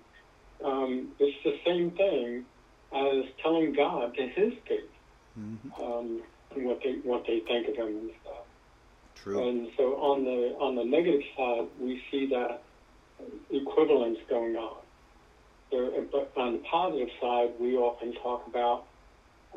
[0.64, 2.46] Um, it's the same thing
[2.94, 4.82] as telling God to his face
[5.40, 5.82] mm-hmm.
[5.82, 6.22] um,
[6.56, 7.88] what they what they think of him.
[7.88, 8.36] And stuff.
[9.16, 9.48] True.
[9.48, 12.62] And so on the on the negative side, we see that
[13.52, 14.78] equivalence going on.
[15.72, 18.86] There, but on the positive side, we often talk about,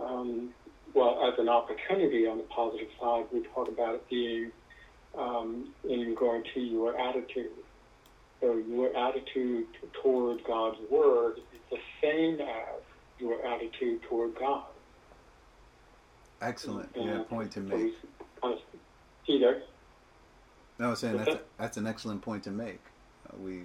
[0.00, 0.50] um,
[0.94, 4.52] well, as an opportunity on the positive side, we talk about it being
[5.18, 7.50] um, in regard to your attitude.
[8.40, 9.66] So your attitude
[10.02, 12.82] toward God's Word is the same as
[13.18, 14.66] your attitude toward God.
[16.44, 16.90] Excellent.
[16.94, 17.78] Yeah, point to make.
[17.78, 17.94] we
[18.42, 18.60] kind of
[19.26, 19.62] see there.
[20.78, 22.80] No, I was saying that's a, that's an excellent point to make.
[23.28, 23.62] Uh, we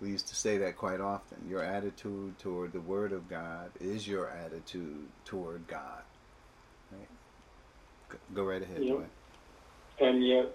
[0.00, 1.38] we used to say that quite often.
[1.48, 6.02] Your attitude toward the Word of God is your attitude toward God.
[6.90, 7.08] Right?
[8.08, 8.78] Go, go right ahead.
[8.80, 8.92] Yeah.
[8.94, 9.04] Joy.
[10.00, 10.46] and yet,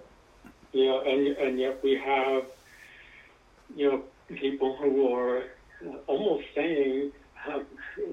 [0.74, 2.44] know, and and yet we have,
[3.76, 4.04] you know,
[4.36, 5.44] people who are
[6.08, 7.12] almost saying
[7.48, 7.60] uh,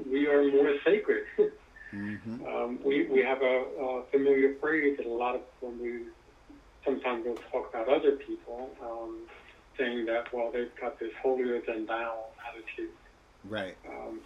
[0.09, 1.25] we are more sacred.
[1.95, 2.45] Mm-hmm.
[2.47, 6.01] um, we we have a, a familiar phrase that a lot of when we
[6.85, 9.21] sometimes we'll talk about other people, um,
[9.79, 12.91] saying that well they've got this holier than thou attitude.
[13.49, 13.77] Right.
[13.89, 14.21] Um,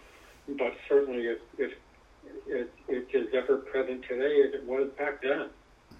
[0.57, 1.77] but certainly, it, it,
[2.47, 5.49] it, it is ever present today as it was back then.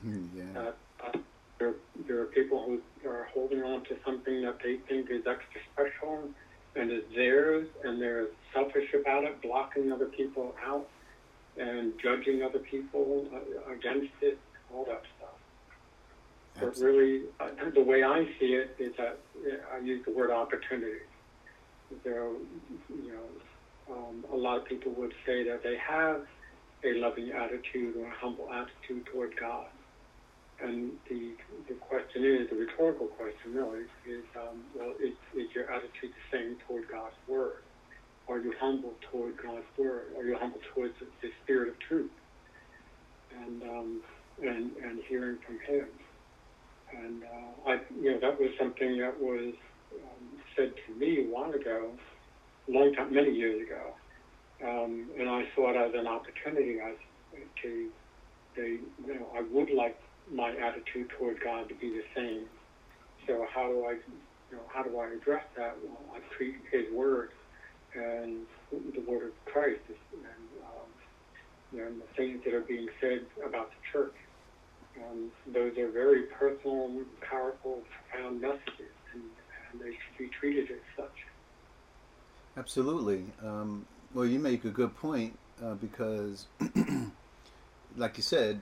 [0.05, 0.59] Mhm, Yeah.
[0.59, 0.72] Uh,
[1.05, 1.17] uh,
[1.59, 1.74] there,
[2.07, 2.65] there are people
[3.03, 6.30] who are holding on to something that they think is extra special
[6.76, 10.88] and is theirs, and they're selfish about it, blocking other people out
[11.60, 14.38] and judging other people uh, against it,
[14.74, 15.30] all that stuff.
[16.60, 19.20] But really, uh, the way I see it is that
[19.74, 20.99] I use the word opportunity.
[22.03, 22.34] There, are,
[22.89, 26.22] you know, um, a lot of people would say that they have
[26.84, 29.68] a loving attitude or a humble attitude toward God.
[30.62, 31.32] And the,
[31.68, 36.38] the question is, the rhetorical question really, is, um, well, is, is your attitude the
[36.38, 37.64] same toward God's Word?
[38.30, 40.13] Are you humble toward God's Word?
[40.17, 42.11] Are you humble towards the, the Spirit of truth?
[43.36, 44.01] And, um,
[44.41, 45.88] and, and hearing from Him.
[46.93, 49.53] And uh, I, you know, that was something that was
[49.93, 50.25] um,
[50.55, 51.91] said to me a while ago,
[52.67, 53.93] long time, many years ago.
[54.61, 56.95] Um, and I saw it as an opportunity as
[57.63, 57.89] to,
[58.55, 59.97] they, you know, I would like
[60.32, 62.45] my attitude toward God to be the same.
[63.27, 63.93] So how do I,
[64.51, 65.77] you know, how do I address that?
[65.84, 67.30] Well, I treat His Word
[67.96, 69.82] and the Word of Christ
[70.14, 70.24] and,
[70.64, 74.14] um, and the things that are being said about the church.
[74.98, 79.24] Um, those are very personal, powerful, profound messages, and,
[79.72, 81.26] and they should be treated as such.
[82.58, 83.26] Absolutely.
[83.44, 86.48] Um, well, you make a good point uh, because,
[87.98, 88.62] like you said,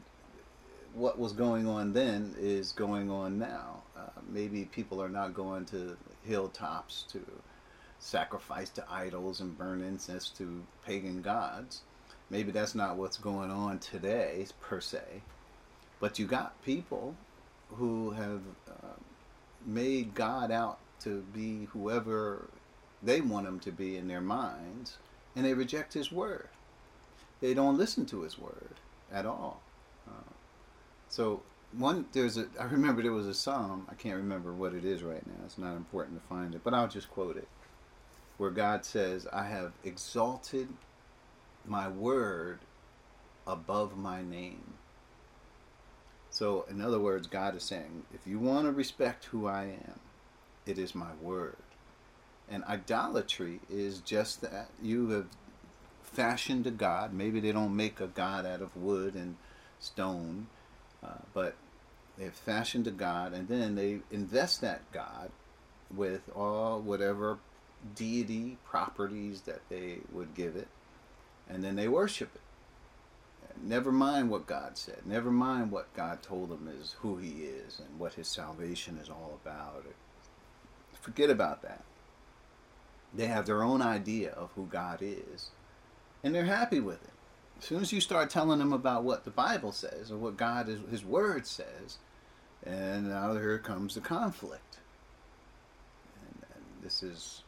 [0.94, 3.84] what was going on then is going on now.
[3.98, 7.22] Uh, maybe people are not going to hilltops to
[8.08, 11.82] sacrifice to idols and burn incense to pagan gods.
[12.30, 15.22] Maybe that's not what's going on today, per se.
[16.00, 17.16] But you got people
[17.70, 18.96] who have uh,
[19.66, 22.48] made God out to be whoever
[23.04, 24.98] they want him to be in their minds,
[25.36, 26.48] and they reject his word.
[27.42, 28.76] They don't listen to his word
[29.12, 29.62] at all.
[30.08, 30.32] Uh,
[31.10, 31.42] so
[31.74, 32.48] one, there's a.
[32.60, 33.86] I remember there was a psalm.
[33.90, 35.46] I can't remember what it is right now.
[35.46, 37.48] It's not important to find it, but I'll just quote it,
[38.38, 40.70] where God says, "I have exalted
[41.66, 42.60] my word
[43.46, 44.74] above my name."
[46.30, 50.00] So, in other words, God is saying, if you want to respect who I am,
[50.68, 51.56] it is my word.
[52.50, 54.70] And idolatry is just that.
[54.80, 55.28] You have
[56.04, 57.14] fashioned a God.
[57.14, 59.38] Maybe they don't make a God out of wood and
[59.80, 60.48] stone,
[61.04, 61.56] uh, but
[62.18, 65.32] they've fashioned a God, and then they invest that God
[65.94, 67.40] with all whatever
[67.96, 70.68] deity properties that they would give it,
[71.50, 72.42] and then they worship it.
[73.64, 75.00] Never mind what God said.
[75.06, 79.10] Never mind what God told them is who He is and what His salvation is
[79.10, 79.84] all about.
[80.94, 81.84] Forget about that.
[83.14, 85.50] They have their own idea of who God is,
[86.24, 87.10] and they're happy with it.
[87.60, 90.70] As soon as you start telling them about what the Bible says or what God
[90.70, 91.98] is, His Word says,
[92.64, 94.78] and now here comes the conflict.
[96.22, 97.44] And, and this is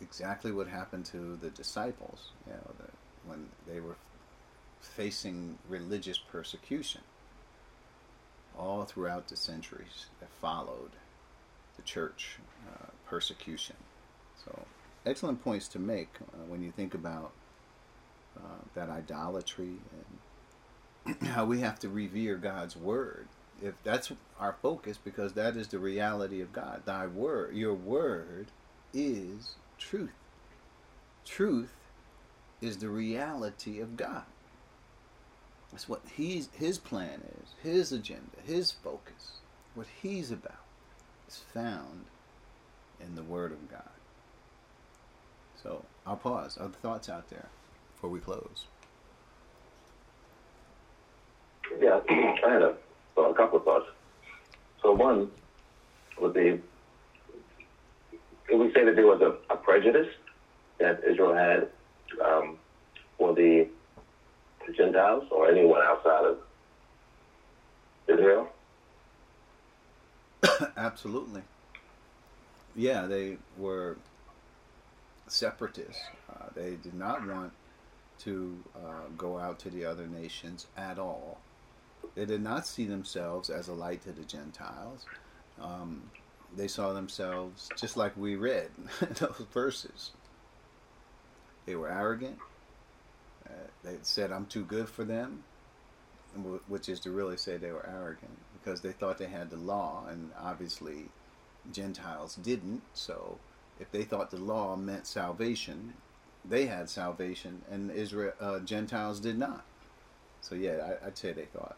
[0.00, 2.30] exactly what happened to the disciples.
[2.46, 2.90] You know, the,
[3.28, 3.96] when they were
[4.80, 7.00] facing religious persecution
[8.58, 10.90] all throughout the centuries that followed
[11.76, 13.76] the church uh, persecution.
[14.44, 14.58] So,
[15.04, 17.32] excellent points to make uh, when you think about
[18.36, 19.76] uh, that idolatry
[21.06, 23.28] and how we have to revere God's word.
[23.62, 26.82] If that's our focus, because that is the reality of God.
[26.84, 28.48] Thy word, your word,
[28.92, 30.10] is truth.
[31.24, 31.74] Truth
[32.60, 34.24] is the reality of God.
[35.70, 39.38] That's what he's, his plan is, his agenda, his focus.
[39.74, 40.64] what he's about
[41.28, 42.06] is found
[43.00, 43.82] in the Word of God.
[45.62, 46.56] So I'll pause.
[46.60, 47.48] Other thoughts out there
[47.94, 48.66] before we close?
[51.80, 52.74] Yeah, I had a,
[53.16, 53.86] well, a couple of thoughts.
[54.82, 55.30] So one
[56.20, 56.60] would be,
[58.56, 60.08] can we say that there was a, a prejudice
[60.78, 61.68] that Israel had
[62.24, 62.56] um,
[63.18, 63.68] for the,
[64.66, 66.38] the Gentiles or anyone outside of
[68.08, 68.48] Israel?
[70.76, 71.42] Absolutely.
[72.74, 73.98] Yeah, they were
[75.28, 76.02] separatists.
[76.30, 77.52] Uh, they did not want
[78.20, 81.38] to uh, go out to the other nations at all.
[82.14, 85.04] They did not see themselves as a light to the Gentiles.
[85.60, 86.10] Um,
[86.56, 88.70] they saw themselves just like we read
[89.00, 90.10] those verses.
[91.66, 92.38] They were arrogant.
[93.46, 95.44] Uh, they said, I'm too good for them,
[96.68, 100.04] which is to really say they were arrogant because they thought they had the law,
[100.08, 101.06] and obviously
[101.72, 102.82] Gentiles didn't.
[102.94, 103.38] So
[103.78, 105.94] if they thought the law meant salvation,
[106.44, 109.64] they had salvation, and Israel uh, Gentiles did not.
[110.40, 111.76] So yeah, I, would say they thought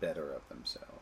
[0.00, 0.99] better of themselves.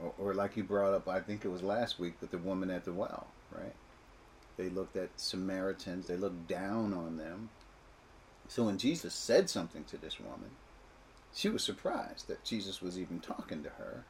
[0.00, 2.70] Or, or, like you brought up, I think it was last week with the woman
[2.70, 3.74] at the well, right?
[4.56, 7.50] They looked at Samaritans, they looked down on them.
[8.48, 10.50] So when Jesus said something to this woman,
[11.34, 14.04] she was surprised that Jesus was even talking to her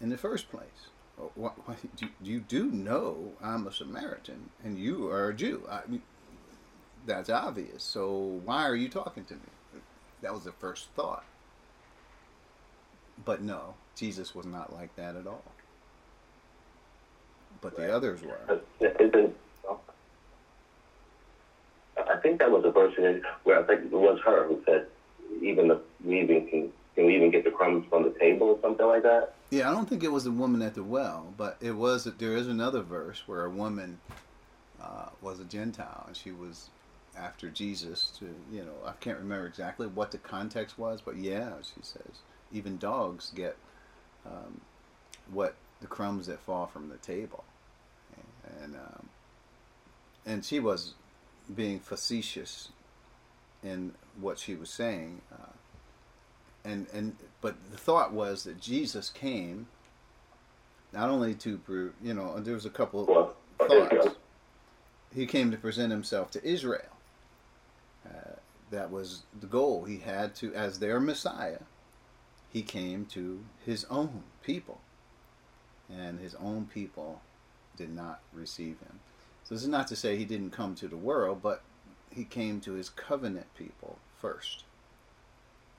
[0.00, 0.88] in the first place.
[1.20, 1.54] Oh, what,
[1.98, 5.62] you, you do know I'm a Samaritan and you are a Jew.
[5.70, 5.82] I
[7.06, 7.82] that's obvious.
[7.84, 9.40] So why are you talking to me?
[10.22, 11.24] That was the first thought.
[13.24, 15.42] But no, Jesus was not like that at all.
[17.60, 18.60] But the others were.
[21.98, 22.94] I think that was a verse
[23.44, 24.86] where I think it was her who said,
[25.42, 28.58] "Even the we even can can we even get the crumbs from the table or
[28.60, 31.56] something like that." Yeah, I don't think it was the woman at the well, but
[31.60, 32.04] it was.
[32.04, 34.00] There is another verse where a woman
[34.80, 36.70] uh, was a Gentile and she was
[37.16, 41.54] after Jesus to, you know, I can't remember exactly what the context was, but yeah,
[41.62, 42.20] she says,
[42.52, 43.56] even dogs get
[44.26, 44.60] um,
[45.30, 47.44] what the crumbs that fall from the table,
[48.62, 49.08] and um,
[50.24, 50.94] and she was
[51.54, 52.70] being facetious
[53.62, 55.52] in what she was saying, uh,
[56.64, 59.68] and and but the thought was that Jesus came
[60.92, 64.16] not only to prove, you know there was a couple well, thoughts.
[65.14, 66.96] He came to present himself to Israel
[68.06, 68.32] uh,
[68.70, 69.84] that was the goal.
[69.84, 71.60] He had to, as their Messiah,
[72.52, 74.80] he came to his own people.
[75.88, 77.20] And his own people
[77.76, 78.98] did not receive him.
[79.44, 81.62] So this is not to say he didn't come to the world, but
[82.10, 84.64] he came to his covenant people first.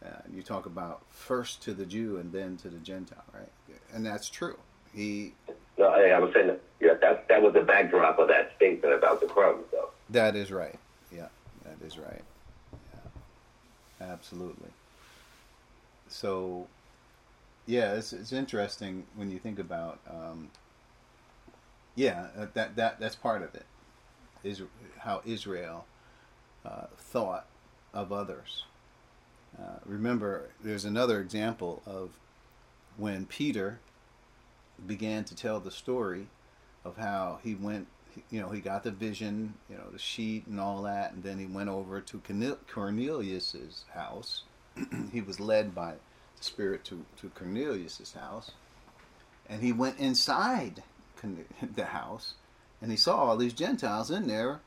[0.06, 3.50] Uh, you talk about first to the Jew and then to the Gentile, right?
[3.94, 4.58] And that's true.
[4.94, 5.34] He.
[5.78, 8.94] No, I, I was saying that, yeah, that that was the backdrop of that statement
[8.94, 9.90] about the crumbs, though.
[10.10, 10.78] That is right.
[11.14, 11.28] Yeah.
[11.66, 12.24] That is right.
[12.94, 14.08] Yeah.
[14.08, 14.70] Absolutely.
[16.18, 16.66] So,
[17.68, 20.50] yeah, it's it's interesting when you think about, um,
[21.94, 23.66] yeah, uh, that that that's part of it.
[24.44, 24.64] Is
[24.98, 25.86] how Israel
[26.66, 27.46] uh, thought
[27.94, 28.64] of others.
[29.62, 32.10] Uh, remember, there's another example of
[32.98, 33.80] when Peter
[34.88, 36.30] began to tell the story
[36.84, 37.86] of how he went
[38.32, 41.38] you know, he got the vision, you know, the sheet and all that, and then
[41.38, 42.20] he went over to
[42.68, 44.42] Cornelius's house.
[45.12, 45.94] he was led by
[46.40, 48.52] Spirit to, to Cornelius's house,
[49.50, 50.84] and he went inside
[51.76, 52.34] the house,
[52.82, 54.60] and he saw all these Gentiles in there,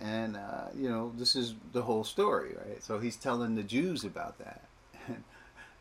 [0.00, 2.82] and uh, you know, this is the whole story, right?
[2.82, 4.64] So he's telling the Jews about that.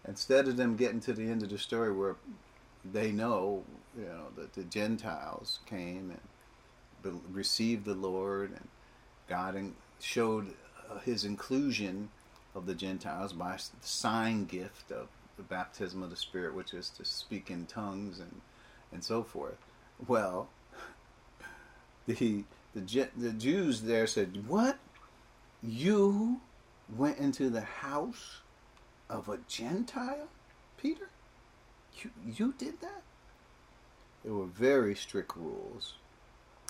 [0.07, 2.15] Instead of them getting to the end of the story where
[2.93, 3.64] they know,
[3.97, 8.68] you know, that the Gentiles came and received the Lord, and
[9.27, 10.53] God showed
[10.89, 12.10] uh, His inclusion
[12.53, 15.07] of the Gentiles by the sign gift of
[15.38, 18.41] the baptism of the Spirit, which is to speak in tongues and
[18.91, 19.57] and so forth.
[20.07, 20.49] Well,
[22.07, 22.44] the
[22.74, 24.78] the the Jews there said, "What?
[25.62, 26.41] You
[26.95, 28.41] went into the house
[29.10, 30.28] of a Gentile,
[30.78, 31.10] Peter?
[32.02, 33.03] You you did that?"
[34.24, 35.95] There were very strict rules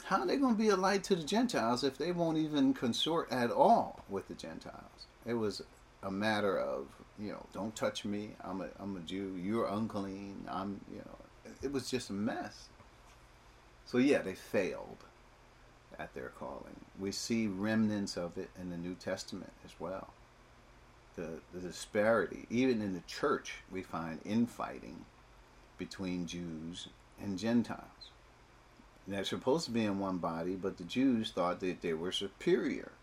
[0.05, 2.75] how are they going to be a light to the Gentiles if they won't even
[2.75, 5.07] consort at all with the Gentiles?
[5.25, 5.63] It was
[6.03, 6.85] a matter of,
[7.19, 8.31] you know, don't touch me.
[8.43, 9.35] I'm a, I'm a Jew.
[9.37, 10.45] You're unclean.
[10.49, 12.69] I'm, you know, it was just a mess.
[13.85, 15.05] So, yeah, they failed
[15.99, 16.85] at their calling.
[16.99, 20.13] We see remnants of it in the New Testament as well.
[21.15, 22.45] the, the disparity.
[22.49, 25.05] Even in the church, we find infighting
[25.77, 26.89] between Jews
[27.21, 28.11] and Gentiles.
[29.05, 32.11] And they're supposed to be in one body, but the Jews thought that they were
[32.11, 32.93] superior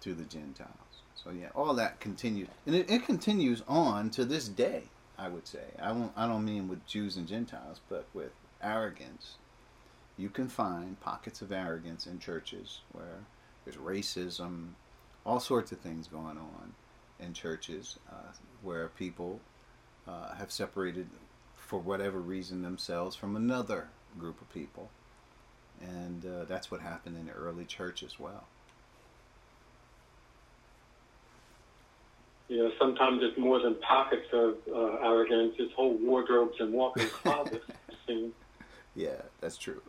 [0.00, 0.89] to the Gentiles.
[1.22, 4.84] So yeah, all that continues, and it, it continues on to this day.
[5.18, 6.12] I would say I won't.
[6.16, 8.32] I don't mean with Jews and Gentiles, but with
[8.62, 9.36] arrogance.
[10.16, 13.24] You can find pockets of arrogance in churches where
[13.64, 14.70] there's racism,
[15.24, 16.74] all sorts of things going on
[17.18, 18.32] in churches uh,
[18.62, 19.40] where people
[20.06, 21.08] uh, have separated
[21.56, 23.88] for whatever reason themselves from another
[24.18, 24.90] group of people.
[25.80, 28.44] And uh, that's what happened in the early church as well.
[32.50, 35.54] You know, sometimes it's more than pockets of uh, arrogance.
[35.60, 37.64] It's whole wardrobes and walk-in closets.
[38.96, 39.80] yeah, that's true.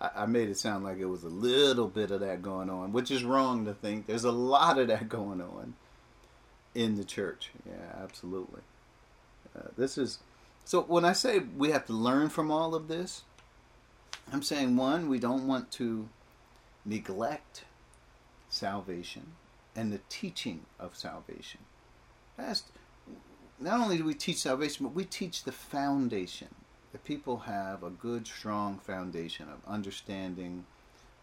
[0.00, 2.92] I, I, made it sound like it was a little bit of that going on,
[2.92, 4.08] which is wrong to think.
[4.08, 5.74] There's a lot of that going on
[6.74, 7.52] in the church.
[7.64, 8.62] Yeah, absolutely.
[9.56, 10.18] Uh, this is
[10.64, 10.82] so.
[10.82, 13.22] When I say we have to learn from all of this,
[14.32, 16.08] I'm saying one, we don't want to
[16.84, 17.62] neglect
[18.48, 19.34] salvation
[19.76, 21.60] and the teaching of salvation.
[22.46, 22.64] That's
[23.60, 26.48] not only do we teach salvation, but we teach the foundation.
[26.92, 30.66] That people have a good, strong foundation of understanding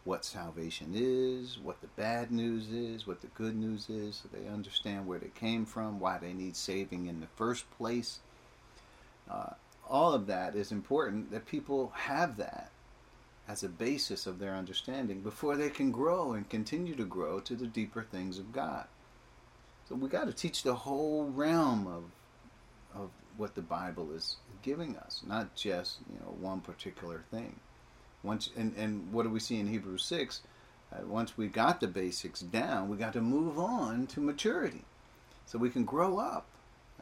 [0.04, 4.48] what salvation is, what the bad news is, what the good news is, so they
[4.50, 8.20] understand where they came from, why they need saving in the first place.
[9.30, 9.52] Uh,
[9.88, 12.72] all of that is important that people have that
[13.48, 17.56] as a basis of their understanding before they can grow and continue to grow to
[17.56, 18.88] the deeper things of God.
[19.90, 22.03] So we got to teach the whole realm of
[22.94, 27.60] of what the Bible is giving us, not just you know one particular thing.
[28.22, 30.41] Once and and what do we see in Hebrews six?
[30.94, 34.84] Uh, once we got the basics down, we got to move on to maturity,
[35.45, 36.45] so we can grow up.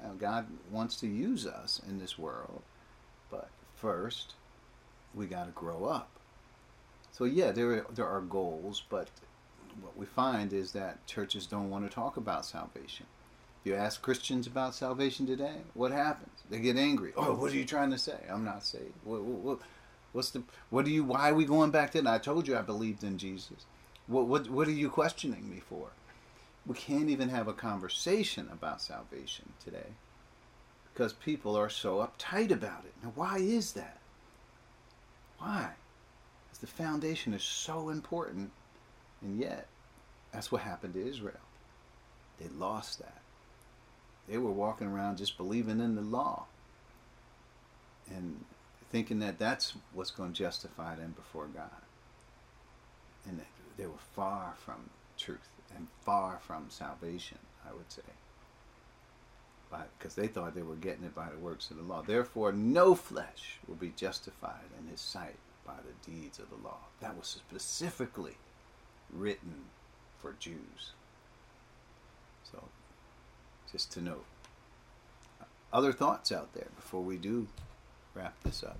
[0.01, 2.61] Now, God wants to use us in this world,
[3.29, 4.33] but first
[5.13, 6.09] we got to grow up.
[7.11, 9.09] So yeah, there there are goals, but
[9.81, 13.05] what we find is that churches don't want to talk about salvation.
[13.61, 16.43] If you ask Christians about salvation today, what happens?
[16.49, 17.13] They get angry.
[17.17, 18.17] Oh, what are you trying to say?
[18.29, 18.93] I'm not saved.
[19.03, 19.59] What, what,
[20.13, 20.43] what's the?
[20.69, 21.03] What are you?
[21.03, 22.07] Why are we going back then?
[22.07, 23.65] I told you I believed in Jesus.
[24.07, 25.89] What what what are you questioning me for?
[26.65, 29.93] We can't even have a conversation about salvation today
[30.93, 32.93] because people are so uptight about it.
[33.03, 33.97] Now, why is that?
[35.39, 35.69] Why?
[36.45, 38.51] Because the foundation is so important
[39.21, 39.67] and yet,
[40.31, 41.33] that's what happened to Israel.
[42.39, 43.21] They lost that.
[44.27, 46.45] They were walking around just believing in the law
[48.09, 48.43] and
[48.91, 51.69] thinking that that's what's going to justify them before God.
[53.27, 53.41] And
[53.77, 58.01] they were far from truth and far from salvation, I would say.
[59.97, 62.01] Because they thought they were getting it by the works of the law.
[62.01, 65.35] Therefore, no flesh will be justified in his sight
[65.65, 66.77] by the deeds of the law.
[67.01, 68.37] That was specifically
[69.13, 69.65] written
[70.21, 70.91] for Jews.
[72.51, 72.63] So,
[73.71, 74.25] just to note.
[75.71, 77.47] Other thoughts out there before we do
[78.17, 78.77] wrap this up?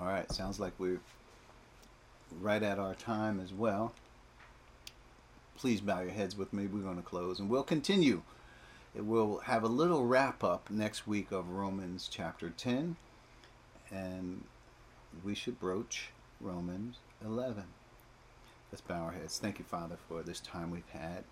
[0.00, 1.00] All right, sounds like we're
[2.40, 3.92] right at our time as well.
[5.56, 6.66] Please bow your heads with me.
[6.66, 8.22] We're going to close and we'll continue
[8.98, 12.96] We'll have a little wrap up next week of Romans chapter 10,
[13.90, 14.44] and
[15.22, 16.08] we should broach
[16.40, 17.64] Romans 11.
[18.72, 19.38] Let's bow our heads.
[19.38, 21.24] Thank you, Father, for this time we've had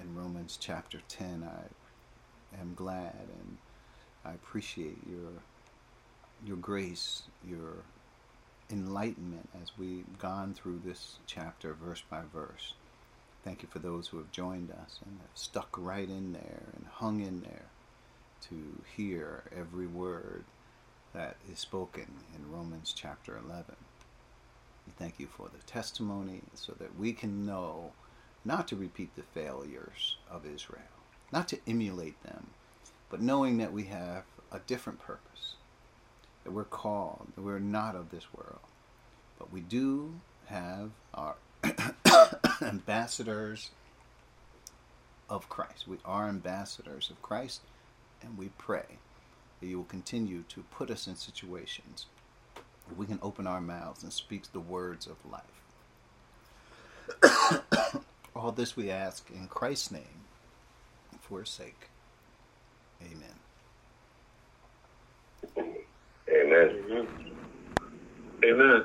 [0.00, 1.44] in Romans chapter 10.
[1.44, 3.58] I am glad and
[4.24, 5.42] I appreciate your
[6.42, 7.84] your grace, your
[8.70, 12.72] enlightenment as we've gone through this chapter verse by verse.
[13.44, 16.86] Thank you for those who have joined us and have stuck right in there and
[16.86, 17.66] hung in there
[18.48, 20.44] to hear every word
[21.14, 23.76] that is spoken in Romans chapter 11.
[24.86, 27.92] We thank you for the testimony so that we can know
[28.44, 30.82] not to repeat the failures of Israel,
[31.32, 32.48] not to emulate them,
[33.08, 35.54] but knowing that we have a different purpose,
[36.44, 38.60] that we're called, that we're not of this world,
[39.38, 41.36] but we do have our
[42.66, 43.70] ambassadors
[45.28, 45.88] of Christ.
[45.88, 47.60] We are ambassadors of Christ,
[48.22, 48.98] and we pray
[49.60, 52.06] that you will continue to put us in situations
[52.86, 55.42] where we can open our mouths and speak the words of life.
[58.36, 60.24] All this we ask in Christ's name
[61.20, 61.88] for his sake.
[63.02, 63.34] Amen.
[66.28, 66.84] Amen.
[66.90, 67.06] Amen.
[68.44, 68.84] Amen.